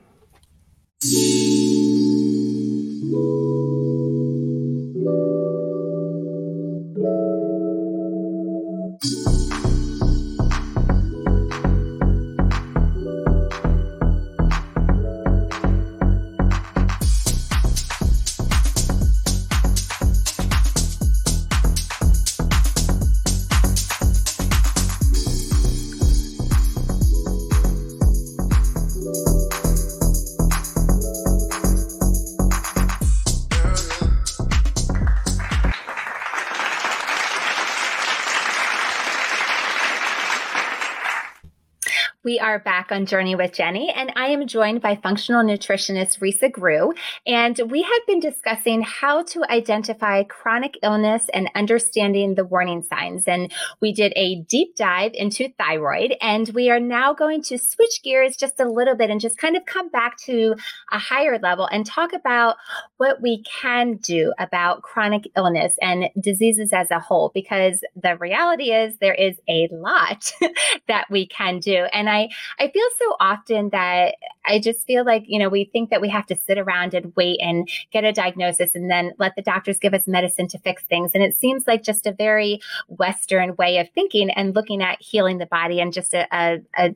[42.54, 46.94] Are back on Journey with Jenny, and I am joined by functional nutritionist Risa Groux.
[47.26, 53.28] And we have been discussing how to identify chronic illness and understanding the warning signs.
[53.28, 58.04] And we did a deep dive into thyroid, and we are now going to switch
[58.04, 60.54] gears just a little bit and just kind of come back to
[60.92, 62.58] a higher level and talk about
[62.98, 68.72] what we can do about chronic illness and diseases as a whole, because the reality
[68.72, 70.32] is there is a lot
[70.88, 71.88] that we can do.
[71.92, 72.30] And I,
[72.60, 76.10] I feel so often that I just feel like, you know, we think that we
[76.10, 79.80] have to sit around and wait and get a diagnosis and then let the doctors
[79.80, 81.12] give us medicine to fix things.
[81.14, 85.38] And it seems like just a very Western way of thinking and looking at healing
[85.38, 86.96] the body and just a, a, a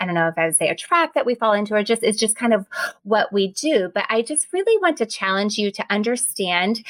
[0.00, 2.02] I don't know if I would say a trap that we fall into, or just
[2.02, 2.66] it's just kind of
[3.02, 3.90] what we do.
[3.94, 6.82] But I just really want to challenge you to understand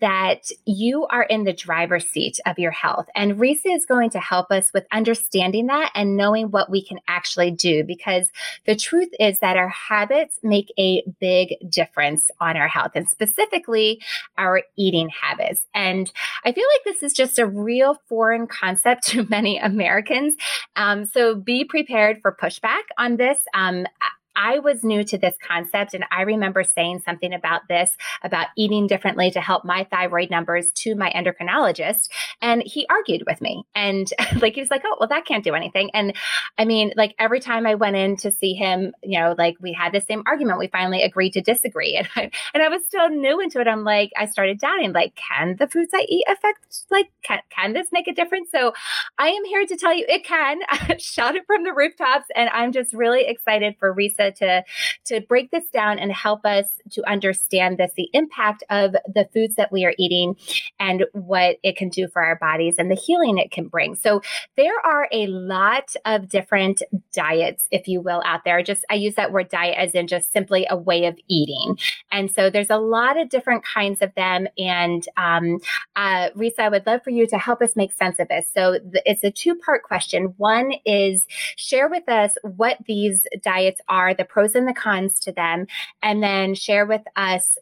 [0.00, 3.06] that you are in the driver's seat of your health.
[3.14, 6.98] And Risa is going to help us with understanding that and knowing what we can
[7.08, 8.30] actually do because
[8.64, 14.00] the truth is that our habits make a big difference on our health and specifically
[14.38, 15.66] our eating habits.
[15.74, 16.10] And
[16.44, 20.34] I feel like this is just a real foreign concept to many Americans.
[20.76, 23.38] Um, so be prepared for pushback on this.
[23.54, 23.86] Um,
[24.36, 28.86] I was new to this concept, and I remember saying something about this about eating
[28.86, 32.08] differently to help my thyroid numbers to my endocrinologist.
[32.40, 33.64] And he argued with me.
[33.74, 34.08] And
[34.40, 35.90] like, he was like, oh, well, that can't do anything.
[35.94, 36.14] And
[36.58, 39.72] I mean, like, every time I went in to see him, you know, like we
[39.72, 40.58] had the same argument.
[40.58, 41.92] We finally agreed to disagree.
[42.02, 43.68] And I, and I was still new into it.
[43.68, 47.74] I'm like, I started doubting, like, can the foods I eat affect, like, can, can
[47.74, 48.50] this make a difference?
[48.50, 48.72] So
[49.18, 50.60] I am here to tell you it can.
[50.98, 52.26] Shout it from the rooftops.
[52.34, 53.92] And I'm just really excited for
[54.22, 54.64] Risa to
[55.04, 59.56] to break this down and help us to understand this, the impact of the foods
[59.56, 60.36] that we are eating
[60.78, 63.94] and what it can do for our bodies and the healing it can bring.
[63.94, 64.22] So
[64.56, 66.82] there are a lot of different
[67.12, 68.62] diets, if you will, out there.
[68.62, 71.78] Just I use that word diet as in just simply a way of eating.
[72.10, 74.46] And so there's a lot of different kinds of them.
[74.58, 75.58] And um,
[75.96, 78.46] uh, Risa, I would love for you to help us make sense of this.
[78.54, 80.34] So it's a two part question.
[80.36, 85.18] One is share with us what these diets are are the pros and the cons
[85.20, 85.66] to them,
[86.02, 87.58] and then share with us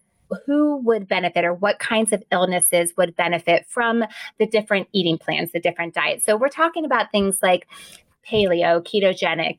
[0.47, 4.05] who would benefit or what kinds of illnesses would benefit from
[4.39, 6.25] the different eating plans, the different diets.
[6.25, 7.67] So we're talking about things like
[8.29, 9.59] paleo, ketogenic,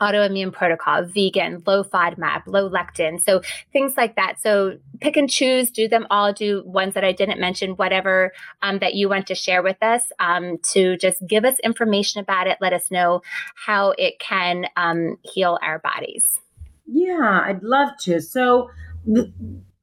[0.00, 3.20] autoimmune protocol, vegan, low FODMAP, low lectin.
[3.20, 3.40] So
[3.72, 4.40] things like that.
[4.40, 8.32] So pick and choose, do them all, do ones that I didn't mention, whatever
[8.62, 12.46] um, that you want to share with us um, to just give us information about
[12.46, 12.58] it.
[12.60, 13.22] Let us know
[13.54, 16.40] how it can um, heal our bodies.
[16.86, 18.20] Yeah, I'd love to.
[18.20, 18.70] So
[19.12, 19.32] th-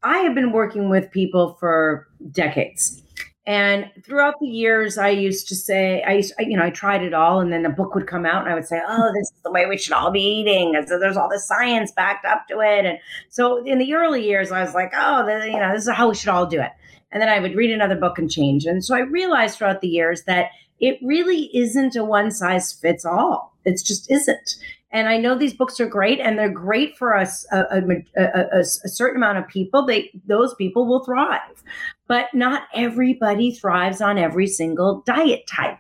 [0.03, 3.01] I have been working with people for decades.
[3.45, 7.13] And throughout the years, I used to say, I, used, you know, I tried it
[7.13, 9.41] all, and then a book would come out, and I would say, "Oh, this is
[9.43, 12.47] the way we should all be eating." And so there's all the science backed up
[12.47, 12.85] to it.
[12.85, 15.93] And so in the early years, I was like, "Oh, the, you know, this is
[15.93, 16.71] how we should all do it."
[17.11, 18.65] And then I would read another book and change.
[18.65, 23.03] And so I realized throughout the years that it really isn't a one size fits
[23.05, 23.55] all.
[23.65, 24.55] It just isn't.
[24.93, 28.59] And I know these books are great, and they're great for us a, a, a,
[28.59, 29.85] a, certain amount of people.
[29.85, 31.63] They those people will thrive,
[32.07, 35.77] but not everybody thrives on every single diet type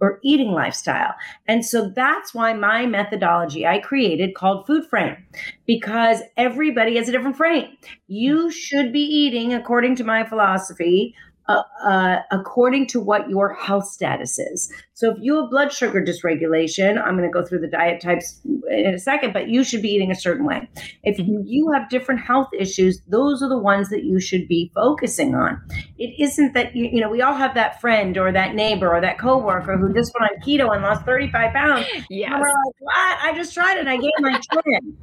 [0.00, 1.14] or eating lifestyle.
[1.46, 5.16] And so that's why my methodology I created called Food Frame,
[5.64, 7.68] because everybody has a different frame.
[8.08, 11.14] You should be eating, according to my philosophy,
[11.48, 14.72] uh, uh, according to what your health status is.
[14.94, 18.40] So, if you have blood sugar dysregulation, I'm going to go through the diet types
[18.70, 20.68] in a second, but you should be eating a certain way.
[21.02, 21.42] If mm-hmm.
[21.44, 25.60] you have different health issues, those are the ones that you should be focusing on.
[25.98, 29.00] It isn't that you, you know, we all have that friend or that neighbor or
[29.00, 31.86] that coworker who just went on keto and lost 35 pounds.
[32.08, 33.18] Yeah, we're like, what?
[33.22, 33.88] I just tried it.
[33.88, 34.96] I gained my twin.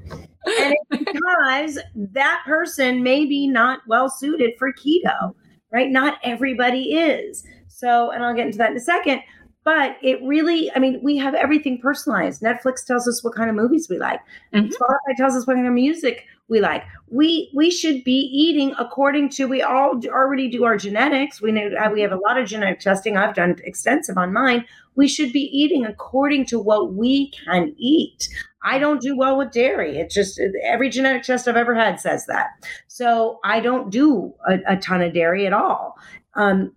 [0.46, 5.34] and it's because that person may be not well suited for keto
[5.72, 5.90] right?
[5.90, 7.44] Not everybody is.
[7.68, 9.22] So, and I'll get into that in a second.
[9.66, 12.42] But it really, I mean, we have everything personalized.
[12.42, 14.20] Netflix tells us what kind of movies we like.
[14.54, 14.68] Mm-hmm.
[14.68, 16.84] Spotify tells us what kind of music we like.
[17.08, 19.48] We we should be eating according to.
[19.48, 21.42] We all already do our genetics.
[21.42, 23.18] We know we have a lot of genetic testing.
[23.18, 24.66] I've done extensive on mine.
[24.96, 28.28] We should be eating according to what we can eat.
[28.64, 29.98] I don't do well with dairy.
[29.98, 32.50] It's just every genetic test I've ever had says that.
[32.88, 35.96] So I don't do a, a ton of dairy at all.
[36.36, 36.74] Um,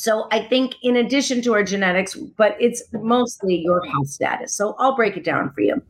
[0.00, 4.54] so I think in addition to our genetics, but it's mostly your health status.
[4.54, 5.82] So I'll break it down for you.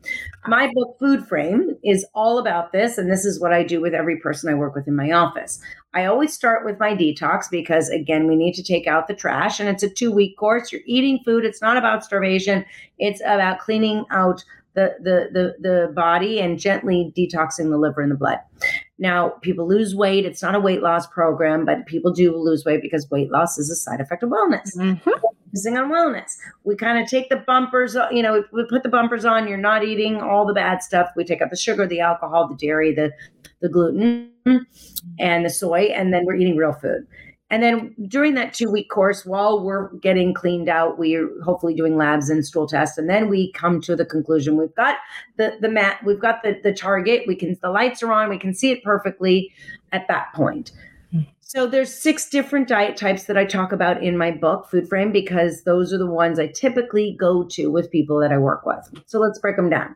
[0.47, 2.97] My book, Food Frame, is all about this.
[2.97, 5.61] And this is what I do with every person I work with in my office.
[5.93, 9.61] I always start with my detox because, again, we need to take out the trash.
[9.61, 10.73] And it's a two week course.
[10.73, 11.45] You're eating food.
[11.45, 12.65] It's not about starvation,
[12.99, 14.43] it's about cleaning out
[14.73, 18.39] the, the, the, the body and gently detoxing the liver and the blood.
[19.01, 20.25] Now, people lose weight.
[20.25, 23.67] It's not a weight loss program, but people do lose weight because weight loss is
[23.71, 24.77] a side effect of wellness.
[24.77, 25.09] Mm-hmm.
[25.47, 26.37] Focusing on wellness.
[26.65, 29.47] We kind of take the bumpers, you know, we, we put the bumpers on.
[29.47, 31.09] You're not eating all the bad stuff.
[31.15, 33.11] We take out the sugar, the alcohol, the dairy, the,
[33.59, 34.29] the gluten,
[35.19, 37.07] and the soy, and then we're eating real food.
[37.51, 41.97] And then during that two week course, while we're getting cleaned out, we're hopefully doing
[41.97, 42.97] labs and stool tests.
[42.97, 44.97] And then we come to the conclusion we've got
[45.35, 48.39] the, the mat, we've got the, the target, we can, the lights are on, we
[48.39, 49.51] can see it perfectly
[49.91, 50.71] at that point.
[51.11, 51.23] Hmm.
[51.41, 55.11] So there's six different diet types that I talk about in my book, Food Frame,
[55.11, 58.89] because those are the ones I typically go to with people that I work with.
[59.07, 59.93] So let's break them down.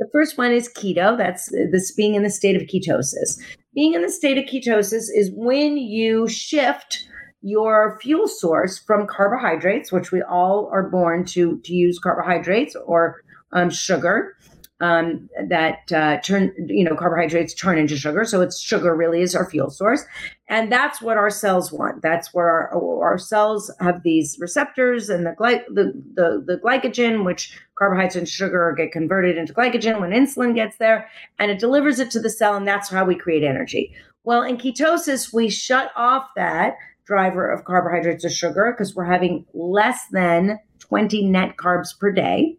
[0.00, 1.16] The first one is keto.
[1.16, 3.40] That's this being in the state of ketosis.
[3.76, 7.06] Being in the state of ketosis is when you shift
[7.42, 13.20] your fuel source from carbohydrates, which we all are born to to use carbohydrates or
[13.52, 14.34] um, sugar,
[14.80, 18.24] um, that uh, turn, you know, carbohydrates turn into sugar.
[18.24, 20.04] So it's sugar really is our fuel source.
[20.48, 22.02] And that's what our cells want.
[22.02, 27.24] That's where our, our cells have these receptors and the, gly- the, the, the glycogen,
[27.24, 31.08] which carbohydrates and sugar get converted into glycogen when insulin gets there
[31.38, 32.54] and it delivers it to the cell.
[32.54, 33.94] And that's how we create energy.
[34.24, 36.74] Well, in ketosis, we shut off that
[37.06, 42.56] driver of carbohydrates or sugar because we're having less than 20 net carbs per day.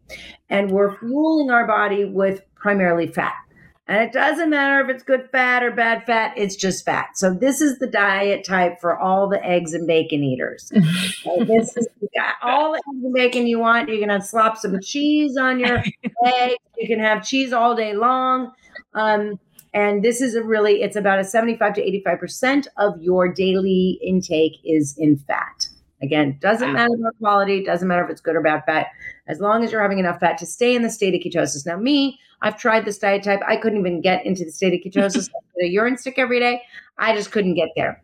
[0.50, 3.36] And we're fueling our body with primarily fat.
[3.90, 7.18] And it doesn't matter if it's good fat or bad fat, it's just fat.
[7.18, 10.70] So this is the diet type for all the eggs and bacon eaters.
[10.74, 11.88] this is
[12.44, 13.88] all the eggs and bacon you want.
[13.88, 15.82] You can slop some cheese on your
[16.26, 16.58] egg.
[16.78, 18.52] You can have cheese all day long.
[18.94, 19.40] Um,
[19.74, 24.60] and this is a really, it's about a 75 to 85% of your daily intake
[24.66, 25.67] is in fat.
[26.02, 28.88] Again, doesn't matter about quality, doesn't matter if it's good or bad fat,
[29.28, 31.66] as long as you're having enough fat to stay in the state of ketosis.
[31.66, 33.40] Now, me, I've tried this diet type.
[33.48, 35.28] I couldn't even get into the state of ketosis.
[35.36, 36.62] I put a urine stick every day.
[37.00, 38.04] I just couldn't get there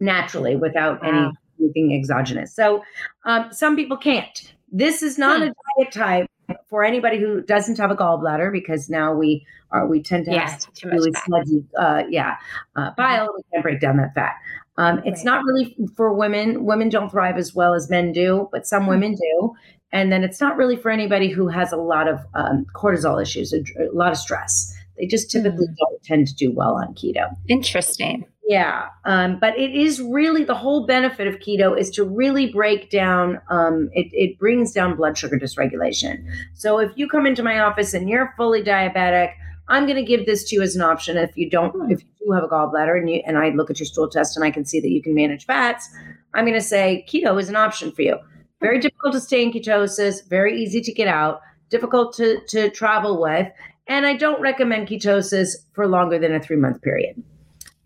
[0.00, 1.32] naturally without wow.
[1.60, 2.54] anything exogenous.
[2.54, 2.84] So
[3.24, 4.54] um, some people can't.
[4.70, 5.48] This is not hmm.
[5.48, 6.30] a diet type
[6.68, 10.50] for anybody who doesn't have a gallbladder because now we are we tend to yeah,
[10.50, 12.36] have really sludgy, uh, yeah,
[12.76, 12.94] uh, mm-hmm.
[12.96, 13.28] bile.
[13.36, 14.34] We can't break down that fat.
[14.76, 15.24] Um, it's right.
[15.24, 16.64] not really for women.
[16.64, 18.90] Women don't thrive as well as men do, but some hmm.
[18.90, 19.54] women do.
[19.92, 23.52] And then it's not really for anybody who has a lot of um, cortisol issues,
[23.52, 24.74] a, a, lot of stress.
[24.98, 25.76] They just typically mm.
[25.76, 27.36] don't tend to do well on keto.
[27.48, 28.26] Interesting.
[28.46, 28.88] Yeah.
[29.04, 33.40] Um, but it is really the whole benefit of keto is to really break down,
[33.48, 36.24] um, it, it brings down blood sugar dysregulation.
[36.54, 39.32] So if you come into my office and you're fully diabetic,
[39.68, 41.16] I'm going to give this to you as an option.
[41.16, 41.90] If you don't, hmm.
[41.90, 44.36] if you do have a gallbladder and you and I look at your stool test
[44.36, 45.88] and I can see that you can manage fats,
[46.34, 48.18] I'm going to say keto is an option for you.
[48.60, 53.20] Very difficult to stay in ketosis, very easy to get out, difficult to to travel
[53.20, 53.48] with,
[53.86, 57.22] and I don't recommend ketosis for longer than a three month period.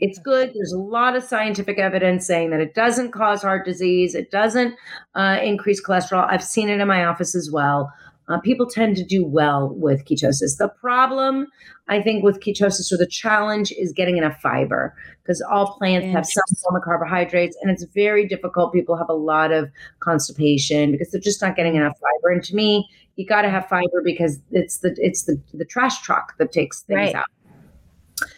[0.00, 0.52] It's good.
[0.54, 4.14] There's a lot of scientific evidence saying that it doesn't cause heart disease.
[4.14, 4.74] It doesn't
[5.16, 6.30] uh, increase cholesterol.
[6.30, 7.92] I've seen it in my office as well.
[8.28, 10.58] Uh, people tend to do well with ketosis.
[10.58, 11.46] The problem,
[11.88, 16.26] I think, with ketosis or the challenge is getting enough fiber because all plants have
[16.26, 18.72] some form of carbohydrates and it's very difficult.
[18.72, 22.32] People have a lot of constipation because they're just not getting enough fiber.
[22.32, 26.02] And to me, you got to have fiber because it's the it's the the trash
[26.02, 27.14] truck that takes things right.
[27.14, 27.26] out.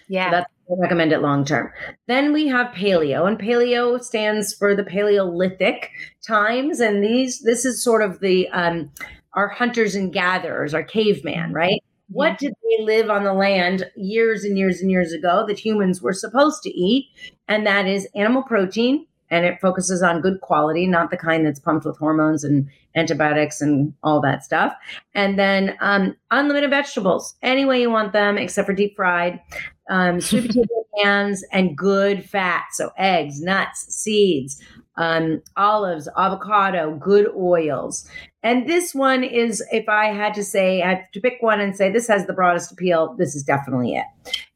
[0.08, 0.30] Yeah.
[0.30, 1.72] So that's I recommend it long term.
[2.06, 5.90] Then we have paleo, and paleo stands for the Paleolithic
[6.24, 8.90] times, and these this is sort of the um,
[9.34, 11.82] our hunters and gatherers, our caveman, right?
[12.08, 16.02] What did they live on the land years and years and years ago that humans
[16.02, 17.06] were supposed to eat?
[17.46, 21.60] And that is animal protein, and it focuses on good quality, not the kind that's
[21.60, 24.74] pumped with hormones and antibiotics and all that stuff.
[25.14, 29.40] And then um, unlimited vegetables, any way you want them, except for deep fried,
[29.88, 32.64] um, sweet potato cans, and good fat.
[32.72, 34.60] So eggs, nuts, seeds,
[34.96, 38.08] um, olives, avocado, good oils.
[38.42, 41.76] And this one is, if I had to say, I had to pick one and
[41.76, 44.06] say this has the broadest appeal, this is definitely it.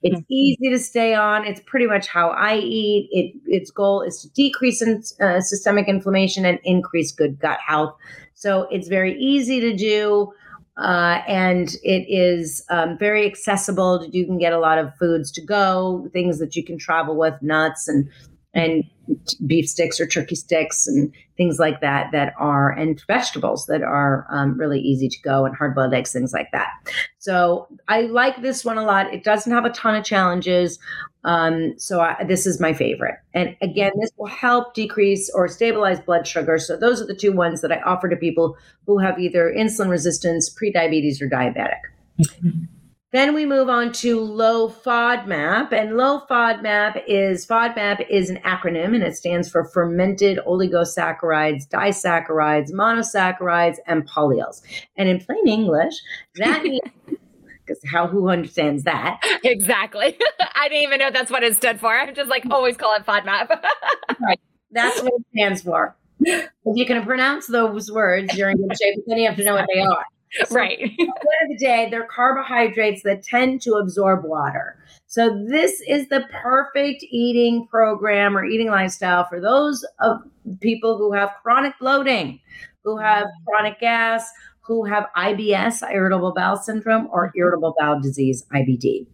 [0.03, 0.33] It's mm-hmm.
[0.33, 1.47] easy to stay on.
[1.47, 3.09] It's pretty much how I eat.
[3.13, 7.95] It its goal is to decrease in, uh, systemic inflammation and increase good gut health.
[8.33, 10.33] So it's very easy to do.
[10.77, 14.09] Uh, and it is um, very accessible.
[14.11, 17.35] You can get a lot of foods to go, things that you can travel with,
[17.43, 18.09] nuts and
[18.55, 18.85] and
[19.47, 24.27] beef sticks or turkey sticks and things like that that are and vegetables that are
[24.31, 26.69] um, really easy to go and hard boiled eggs things like that.
[27.19, 29.13] So i like this one a lot.
[29.13, 30.79] It doesn't have a ton of challenges
[31.25, 33.17] um, so I, this is my favorite.
[33.35, 36.59] And again this will help decrease or stabilize blood sugar.
[36.59, 39.91] So those are the two ones that i offer to people who have either insulin
[39.91, 41.81] resistance pre-diabetes or diabetic.
[42.21, 42.65] Mm-hmm.
[43.15, 48.93] Then we move on to low FODMAP, and low FODMAP is FODMAP is an acronym,
[48.93, 54.63] and it stands for fermented oligosaccharides, disaccharides, monosaccharides, and polyols.
[54.97, 55.95] And in plain English,
[56.35, 56.81] that means
[57.65, 59.21] because how who understands that?
[59.45, 60.19] Exactly.
[60.57, 61.97] I didn't even know that's what it stood for.
[61.97, 63.49] I'm just like always call it fodmap
[64.21, 64.41] right.
[64.73, 65.97] That's what it stands for.
[66.19, 69.55] If you can pronounce those words you're in good shape then you have to know
[69.55, 70.05] what they are
[70.47, 70.79] so right.
[70.81, 74.79] At the end of the day, they're carbohydrates that tend to absorb water.
[75.07, 80.23] So this is the perfect eating program or eating lifestyle for those of
[80.61, 82.41] people who have chronic bloating,
[82.83, 83.45] who have mm.
[83.47, 84.29] chronic gas,
[84.67, 89.07] who have IBS, irritable bowel syndrome, or irritable bowel disease, IBD.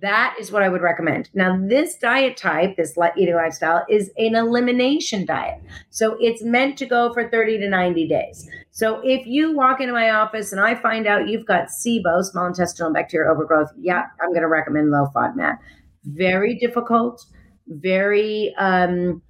[0.00, 1.30] That is what I would recommend.
[1.34, 5.60] Now, this diet type, this eating lifestyle, is an elimination diet.
[5.88, 8.48] So it's meant to go for 30 to 90 days.
[8.70, 12.46] So if you walk into my office and I find out you've got SIBO, small
[12.46, 15.56] intestinal bacterial overgrowth, yeah, I'm going to recommend low FODMAP.
[16.04, 17.24] Very difficult,
[17.66, 19.22] very, um,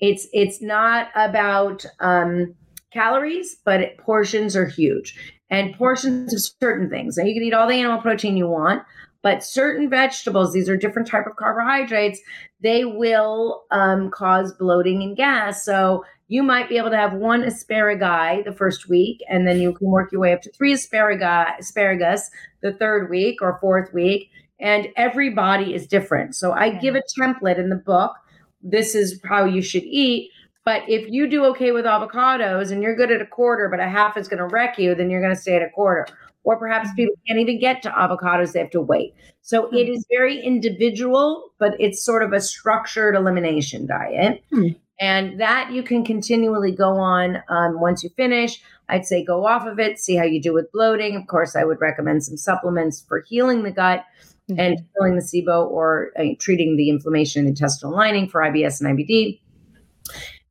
[0.00, 2.54] it's, it's not about, um,
[2.92, 5.16] calories, but it, portions are huge
[5.50, 7.16] and portions of certain things.
[7.16, 8.82] Now you can eat all the animal protein you want,
[9.22, 12.20] but certain vegetables, these are different type of carbohydrates,
[12.60, 15.64] they will um, cause bloating and gas.
[15.64, 19.72] So you might be able to have one asparagus the first week, and then you
[19.72, 22.30] can work your way up to three asparagus, asparagus
[22.62, 24.30] the third week or fourth week.
[24.60, 26.34] And every body is different.
[26.34, 28.12] So I give a template in the book.
[28.60, 30.30] This is how you should eat.
[30.68, 33.88] But if you do okay with avocados and you're good at a quarter, but a
[33.88, 36.06] half is going to wreck you, then you're going to stay at a quarter.
[36.44, 36.96] Or perhaps mm-hmm.
[36.96, 39.14] people can't even get to avocados, they have to wait.
[39.40, 44.44] So it is very individual, but it's sort of a structured elimination diet.
[44.52, 44.76] Mm-hmm.
[45.00, 48.60] And that you can continually go on um, once you finish.
[48.90, 51.16] I'd say go off of it, see how you do with bloating.
[51.16, 54.04] Of course, I would recommend some supplements for healing the gut
[54.50, 54.60] mm-hmm.
[54.60, 58.82] and healing the SIBO or uh, treating the inflammation in the intestinal lining for IBS
[58.82, 59.40] and IBD.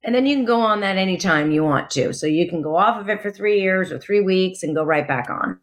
[0.07, 2.13] And then you can go on that anytime you want to.
[2.13, 4.85] So you can go off of it for three years or three weeks and go
[4.85, 5.59] right back on.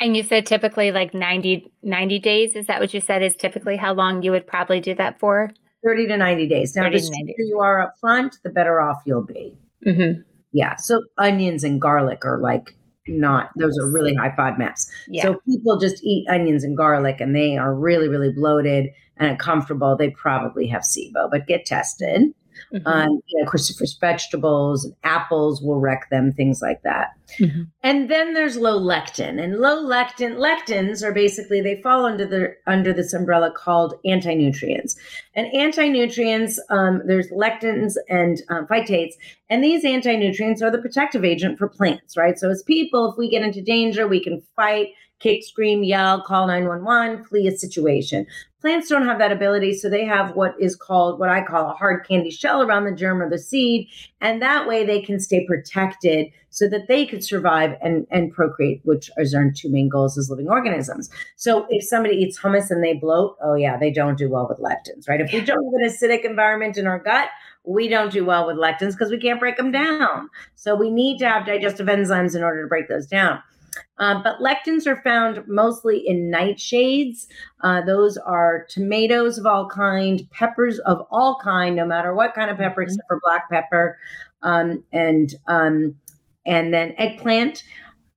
[0.00, 2.56] And you said typically like 90, 90 days.
[2.56, 5.50] Is that what you said is typically how long you would probably do that for?
[5.84, 6.74] 30 to 90 days.
[6.74, 9.54] Now, the sooner you are up front, the better off you'll be.
[9.86, 10.22] Mm-hmm.
[10.52, 10.76] Yeah.
[10.76, 12.74] So onions and garlic are like
[13.06, 14.88] not, those are really high FODMAPs.
[15.06, 15.22] Yeah.
[15.22, 18.86] So people just eat onions and garlic and they are really, really bloated
[19.18, 19.98] and uncomfortable.
[19.98, 22.32] They probably have SIBO, but get tested.
[22.72, 22.86] Mm-hmm.
[22.86, 27.12] Um, you know, cruciferous vegetables and apples will wreck them, things like that.
[27.38, 27.62] Mm-hmm.
[27.82, 32.54] And then there's low lectin, and low lectin lectins are basically they fall under the
[32.66, 34.96] under this umbrella called anti-nutrients.
[35.34, 39.14] And anti-nutrients, um, there's lectins and um, phytates,
[39.50, 42.38] and these anti-nutrients are the protective agent for plants, right?
[42.38, 44.88] So as people, if we get into danger, we can fight
[45.18, 48.26] kick, scream, yell, call 911, flee a situation.
[48.60, 51.74] Plants don't have that ability, so they have what is called what I call a
[51.74, 53.88] hard candy shell around the germ or the seed,
[54.20, 58.80] and that way they can stay protected so that they could survive and, and procreate,
[58.84, 61.10] which is our two main goals as living organisms.
[61.36, 64.58] So if somebody eats hummus and they bloat, oh yeah, they don't do well with
[64.58, 65.20] lectins, right?
[65.20, 67.28] If we don't have an acidic environment in our gut,
[67.64, 70.28] we don't do well with lectins because we can't break them down.
[70.54, 73.42] So we need to have digestive enzymes in order to break those down.
[73.98, 77.26] Um, but lectins are found mostly in nightshades.
[77.62, 82.50] Uh, those are tomatoes of all kind, peppers of all kind, no matter what kind
[82.50, 82.90] of pepper, mm-hmm.
[82.90, 83.98] except for black pepper,
[84.42, 85.94] um, and um,
[86.44, 87.64] and then eggplant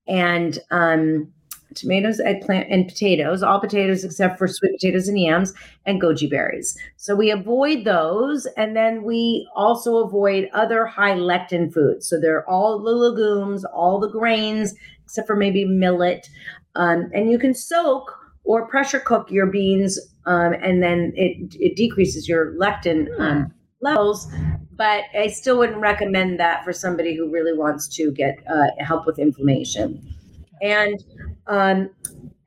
[0.07, 1.31] and um,
[1.75, 3.43] tomatoes, eggplant, and potatoes.
[3.43, 5.53] All potatoes except for sweet potatoes and yams
[5.85, 6.77] and goji berries.
[6.97, 12.07] So we avoid those, and then we also avoid other high lectin foods.
[12.07, 14.73] So they're all the legumes, all the grains,
[15.09, 16.29] except for maybe millet.
[16.75, 21.75] Um, and you can soak or pressure cook your beans, um, and then it it
[21.75, 23.51] decreases your lectin um, hmm.
[23.81, 24.31] levels.
[24.75, 29.05] But I still wouldn't recommend that for somebody who really wants to get uh, help
[29.05, 30.01] with inflammation.
[30.61, 31.03] And
[31.47, 31.89] um,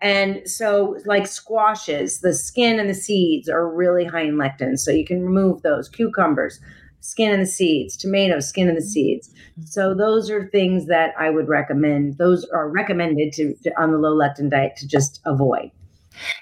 [0.00, 4.80] and so, like squashes, the skin and the seeds are really high in lectins.
[4.80, 5.88] So you can remove those.
[5.88, 6.58] Cucumbers,
[7.02, 9.28] skin and the seeds, tomatoes, skin and the seeds.
[9.28, 9.62] Mm-hmm.
[9.66, 12.16] So those are things that I would recommend.
[12.16, 15.70] Those are recommended to, to on the low lectin diet to just avoid.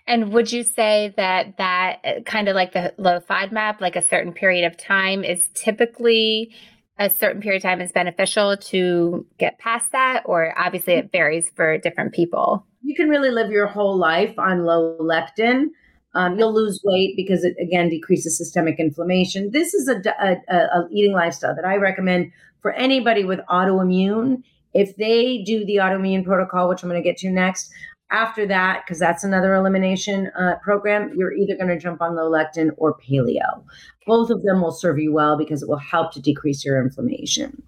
[0.06, 4.02] And would you say that that uh, kind of like the low FODMAP, like a
[4.02, 6.54] certain period of time, is typically
[6.98, 11.48] a certain period of time is beneficial to get past that, or obviously it varies
[11.56, 12.66] for different people?
[12.82, 15.68] You can really live your whole life on low lectin.
[16.14, 19.50] Um, you'll lose weight because it again decreases systemic inflammation.
[19.52, 22.32] This is a, a, a, eating lifestyle that I recommend
[22.62, 24.42] for anybody with autoimmune.
[24.74, 27.72] If they do the autoimmune protocol, which I'm going to get to next,
[28.10, 32.28] After that, because that's another elimination uh, program, you're either going to jump on low
[32.28, 33.64] lectin or paleo.
[34.04, 37.62] Both of them will serve you well because it will help to decrease your inflammation.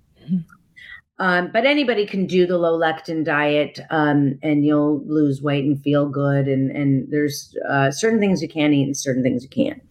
[1.19, 5.81] Um, but anybody can do the low lectin diet, um, and you'll lose weight and
[5.81, 6.49] feel good.
[6.49, 9.83] And and there's uh, certain things you can eat and certain things you can't.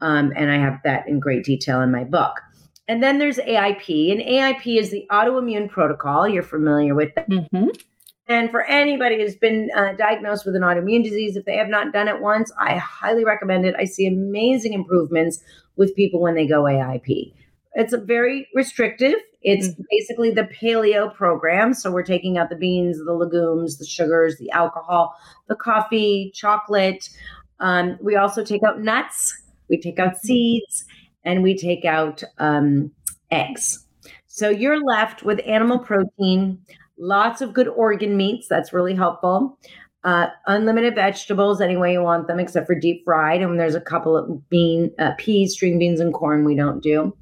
[0.00, 2.40] Um, and I have that in great detail in my book.
[2.86, 6.26] And then there's AIP, and AIP is the autoimmune protocol.
[6.26, 7.28] You're familiar with that.
[7.28, 7.68] Mm-hmm.
[8.28, 11.92] And for anybody who's been uh, diagnosed with an autoimmune disease, if they have not
[11.92, 13.74] done it once, I highly recommend it.
[13.78, 15.42] I see amazing improvements
[15.76, 17.32] with people when they go AIP.
[17.74, 19.14] It's a very restrictive.
[19.42, 19.82] It's mm-hmm.
[19.90, 21.74] basically the paleo program.
[21.74, 25.14] So we're taking out the beans, the legumes, the sugars, the alcohol,
[25.48, 27.08] the coffee, chocolate.
[27.60, 30.26] Um, we also take out nuts, we take out mm-hmm.
[30.26, 30.84] seeds,
[31.24, 32.90] and we take out um,
[33.30, 33.84] eggs.
[34.26, 36.60] So you're left with animal protein,
[36.98, 38.46] lots of good organ meats.
[38.48, 39.58] That's really helpful.
[40.04, 43.42] Uh, unlimited vegetables any way you want them, except for deep fried.
[43.42, 47.16] And there's a couple of bean, uh, peas, string beans, and corn we don't do.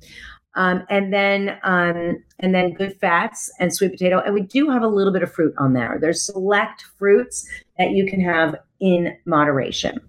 [0.56, 4.20] Um, and then um, and then good fats and sweet potato.
[4.20, 5.98] And we do have a little bit of fruit on there.
[6.00, 7.48] There's select fruits
[7.78, 10.00] that you can have in moderation.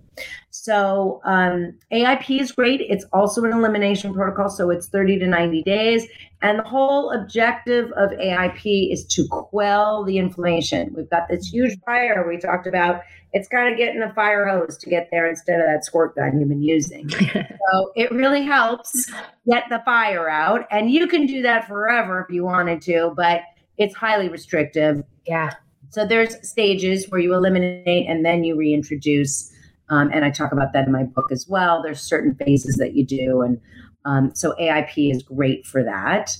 [0.49, 2.81] So um, AIP is great.
[2.81, 6.07] It's also an elimination protocol, so it's 30 to 90 days.
[6.41, 10.93] And the whole objective of AIP is to quell the inflammation.
[10.93, 13.01] We've got this huge fire we talked about.
[13.33, 16.39] It's kind of getting a fire hose to get there instead of that squirt gun
[16.39, 17.09] you've been using.
[17.09, 19.11] so it really helps
[19.49, 20.65] get the fire out.
[20.71, 23.41] And you can do that forever if you wanted to, but
[23.77, 25.03] it's highly restrictive.
[25.25, 25.51] Yeah.
[25.89, 29.51] So there's stages where you eliminate and then you reintroduce.
[29.89, 31.81] Um, and I talk about that in my book as well.
[31.81, 33.41] There's certain phases that you do.
[33.41, 33.59] And
[34.05, 36.35] um, so AIP is great for that.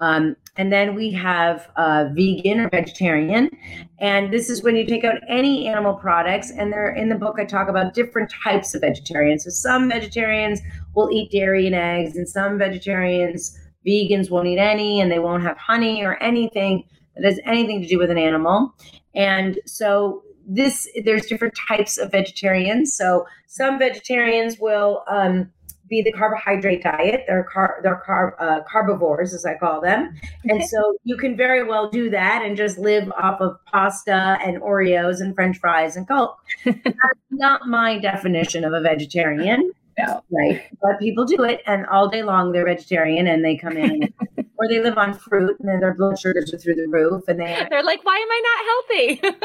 [0.00, 3.50] Um, and then we have uh, vegan or vegetarian.
[3.98, 6.50] And this is when you take out any animal products.
[6.50, 9.44] And they're in the book, I talk about different types of vegetarians.
[9.44, 10.60] So some vegetarians
[10.94, 15.42] will eat dairy and eggs, and some vegetarians, vegans won't eat any, and they won't
[15.42, 16.84] have honey or anything
[17.16, 18.74] that has anything to do with an animal.
[19.14, 22.94] And so this there's different types of vegetarians.
[22.94, 25.50] So some vegetarians will um,
[25.88, 27.24] be the carbohydrate diet.
[27.26, 30.14] They're car they're car uh, carbivores, as I call them,
[30.44, 34.60] and so you can very well do that and just live off of pasta and
[34.60, 36.38] Oreos and French fries and Coke.
[36.64, 36.96] That's
[37.30, 39.72] not my definition of a vegetarian.
[39.98, 40.24] No.
[40.30, 40.62] Right.
[40.82, 44.12] But people do it and all day long they're vegetarian and they come in
[44.56, 47.38] or they live on fruit and then their blood sugars are through the roof and
[47.38, 49.38] they They're like, Why am I not healthy?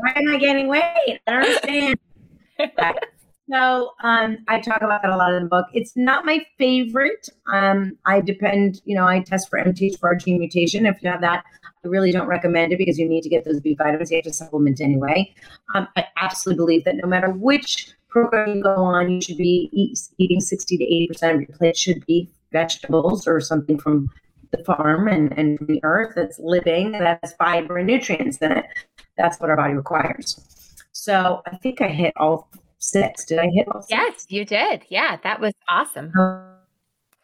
[0.00, 1.20] why am I gaining weight?
[1.26, 1.98] I don't understand.
[2.58, 2.96] Right.
[3.48, 5.66] So um, I talk about that a lot in the book.
[5.72, 7.28] It's not my favorite.
[7.52, 10.84] Um, I depend, you know, I test for MTHFR gene mutation.
[10.84, 11.44] If you have that,
[11.84, 14.10] I really don't recommend it because you need to get those B vitamins.
[14.10, 15.32] You have to supplement anyway.
[15.74, 19.70] Um, I absolutely believe that no matter which program you go on, you should be
[19.72, 24.08] eat, eating 60 to 80% of your plate should be vegetables or something from
[24.50, 28.66] the farm and, and the earth that's living, that has fiber and nutrients in it.
[29.16, 30.40] That's what our body requires.
[30.92, 33.24] So I think I hit all six.
[33.24, 33.90] Did I hit all six?
[33.90, 34.84] Yes, you did.
[34.88, 36.12] Yeah, that was awesome.
[36.18, 36.56] Um,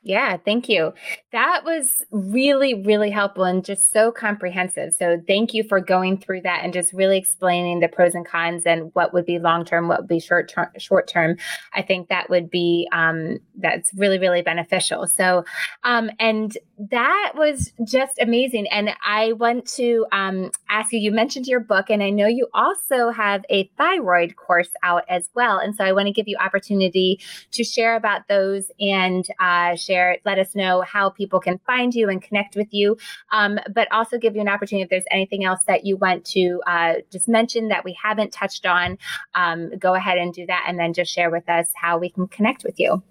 [0.05, 0.93] yeah, thank you.
[1.31, 4.95] That was really, really helpful and just so comprehensive.
[4.95, 8.65] So, thank you for going through that and just really explaining the pros and cons
[8.67, 10.67] and what would be long term, what would be short term.
[10.77, 11.37] Short term,
[11.73, 15.07] I think that would be um, that's really, really beneficial.
[15.07, 15.45] So,
[15.85, 16.59] um, and
[16.91, 18.67] that was just amazing.
[18.69, 20.99] And I want to um, ask you.
[20.99, 25.29] You mentioned your book, and I know you also have a thyroid course out as
[25.35, 25.59] well.
[25.59, 27.21] And so, I want to give you opportunity
[27.53, 32.09] to share about those and uh, share let us know how people can find you
[32.09, 32.97] and connect with you,
[33.31, 36.61] um, but also give you an opportunity if there's anything else that you want to
[36.67, 38.99] uh, just mention that we haven't touched on,
[39.35, 42.27] um, go ahead and do that and then just share with us how we can
[42.27, 43.03] connect with you.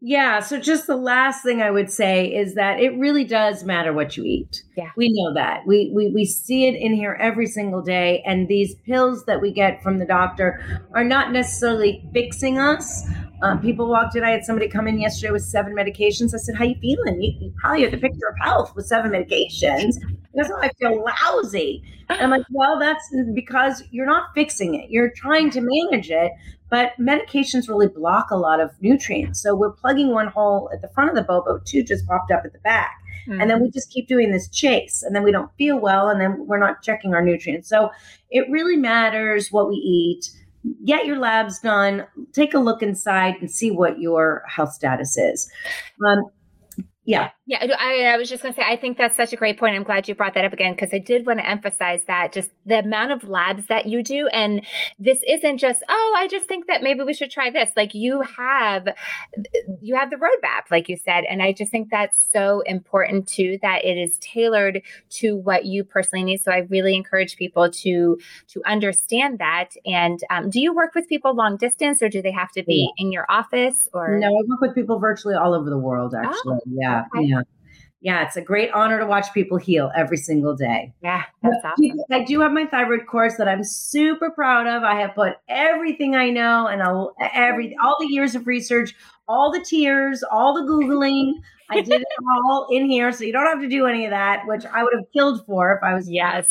[0.00, 0.38] Yeah.
[0.40, 4.16] So, just the last thing I would say is that it really does matter what
[4.16, 4.62] you eat.
[4.76, 4.90] Yeah.
[4.96, 5.66] We know that.
[5.66, 8.22] We, we, we see it in here every single day.
[8.24, 13.08] And these pills that we get from the doctor are not necessarily fixing us.
[13.42, 14.22] Um, people walked in.
[14.22, 16.34] I had somebody come in yesterday with seven medications.
[16.34, 17.22] I said, "How you feeling?
[17.22, 19.96] You, you probably have the picture of health with seven medications."
[20.32, 21.82] Because how I feel lousy.
[22.08, 24.90] And I'm like, "Well, that's because you're not fixing it.
[24.90, 26.32] You're trying to manage it,
[26.70, 29.42] but medications really block a lot of nutrients.
[29.42, 32.42] So we're plugging one hole at the front of the bobo, two just popped up
[32.44, 32.92] at the back.
[33.26, 33.40] Mm-hmm.
[33.40, 33.74] And then we mm.
[33.74, 36.82] just keep doing this chase, and then we don't feel well, and then we're not
[36.82, 37.68] checking our nutrients.
[37.68, 37.90] So
[38.30, 40.30] it really matters what we eat.
[40.84, 42.06] Get your labs done.
[42.32, 45.50] Take a look inside and see what your health status is.
[46.06, 46.24] Um,
[47.04, 49.58] yeah, Yeah, I, I was just going to say, I think that's such a great
[49.58, 49.74] point.
[49.74, 52.50] I'm glad you brought that up again because I did want to emphasize that just
[52.66, 54.28] the amount of labs that you do.
[54.34, 54.66] And
[54.98, 57.70] this isn't just, oh, I just think that maybe we should try this.
[57.74, 58.88] Like you have,
[59.80, 61.24] you have the roadmap, like you said.
[61.24, 64.82] And I just think that's so important too, that it is tailored
[65.12, 66.42] to what you personally need.
[66.42, 68.18] So I really encourage people to,
[68.48, 69.70] to understand that.
[69.86, 72.92] And um, do you work with people long distance or do they have to be
[72.94, 73.02] yeah.
[73.02, 74.18] in your office or?
[74.18, 76.58] No, I work with people virtually all over the world, actually.
[76.58, 77.04] Oh, yeah.
[77.16, 77.24] Okay.
[77.24, 77.37] Yeah
[78.00, 80.92] yeah, it's a great honor to watch people heal every single day.
[81.02, 82.00] Yeah, that's awesome.
[82.10, 84.84] I do have my thyroid course that I'm super proud of.
[84.84, 88.94] I have put everything I know and I'll, every all the years of research,
[89.26, 91.32] all the tears, all the googling.
[91.70, 92.06] I did it
[92.46, 94.94] all in here, so you don't have to do any of that, which I would
[94.94, 96.46] have killed for if I was yes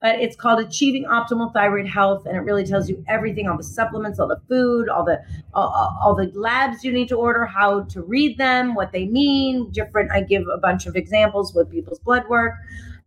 [0.00, 3.62] but it's called Achieving Optimal Thyroid Health, and it really tells you everything: all the
[3.62, 5.22] supplements, all the food, all the
[5.52, 9.70] all, all the labs you need to order, how to read them, what they mean.
[9.70, 10.10] Different.
[10.10, 12.54] I give a bunch of examples with people's blood work,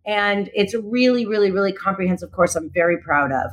[0.06, 2.56] and it's a really, really, really comprehensive course.
[2.56, 3.52] I'm very proud of.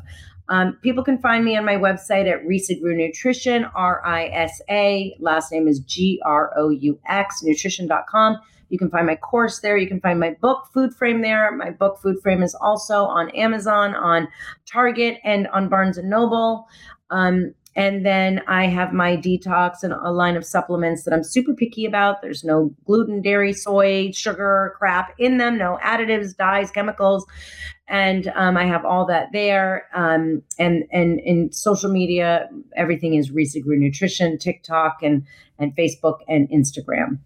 [0.50, 4.60] Um, people can find me on my website at Risa Groux Nutrition, R I S
[4.68, 5.16] A.
[5.20, 8.38] Last name is G R O U X, nutrition.com.
[8.70, 9.76] You can find my course there.
[9.76, 11.54] You can find my book, Food Frame, there.
[11.54, 14.28] My book, Food Frame, is also on Amazon, on
[14.66, 16.66] Target, and on Barnes and Noble.
[17.10, 21.54] Um, and then I have my detox and a line of supplements that I'm super
[21.54, 22.20] picky about.
[22.20, 27.24] There's no gluten, dairy, soy, sugar, crap in them, no additives, dyes, chemicals.
[27.86, 29.86] And um, I have all that there.
[29.94, 35.24] Um, and and in social media, everything is Risa Groux Nutrition, TikTok, and
[35.58, 37.18] and Facebook and Instagram.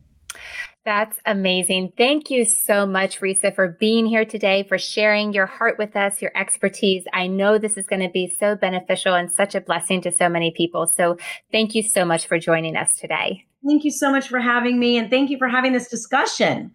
[0.84, 1.94] That's amazing.
[1.96, 6.20] Thank you so much, Risa, for being here today, for sharing your heart with us,
[6.20, 7.04] your expertise.
[7.14, 10.28] I know this is going to be so beneficial and such a blessing to so
[10.28, 10.86] many people.
[10.86, 11.16] So
[11.50, 13.46] thank you so much for joining us today.
[13.66, 16.70] Thank you so much for having me, and thank you for having this discussion.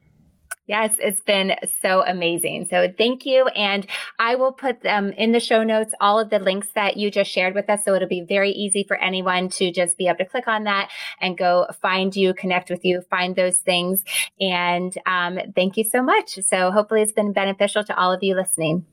[0.70, 2.68] Yes, it's been so amazing.
[2.70, 3.48] So thank you.
[3.48, 3.88] And
[4.20, 7.32] I will put them in the show notes, all of the links that you just
[7.32, 7.84] shared with us.
[7.84, 10.92] So it'll be very easy for anyone to just be able to click on that
[11.20, 14.04] and go find you, connect with you, find those things.
[14.40, 16.36] And um, thank you so much.
[16.44, 18.86] So hopefully it's been beneficial to all of you listening.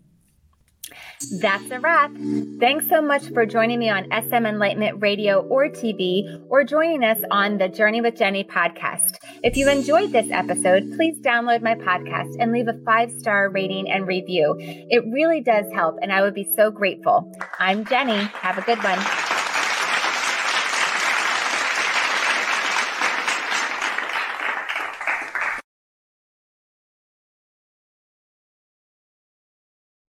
[1.40, 2.12] That's a wrap.
[2.60, 7.18] Thanks so much for joining me on SM Enlightenment Radio or TV, or joining us
[7.30, 9.16] on the Journey with Jenny podcast.
[9.42, 13.90] If you enjoyed this episode, please download my podcast and leave a five star rating
[13.90, 14.56] and review.
[14.58, 17.32] It really does help, and I would be so grateful.
[17.58, 18.18] I'm Jenny.
[18.18, 19.35] Have a good one.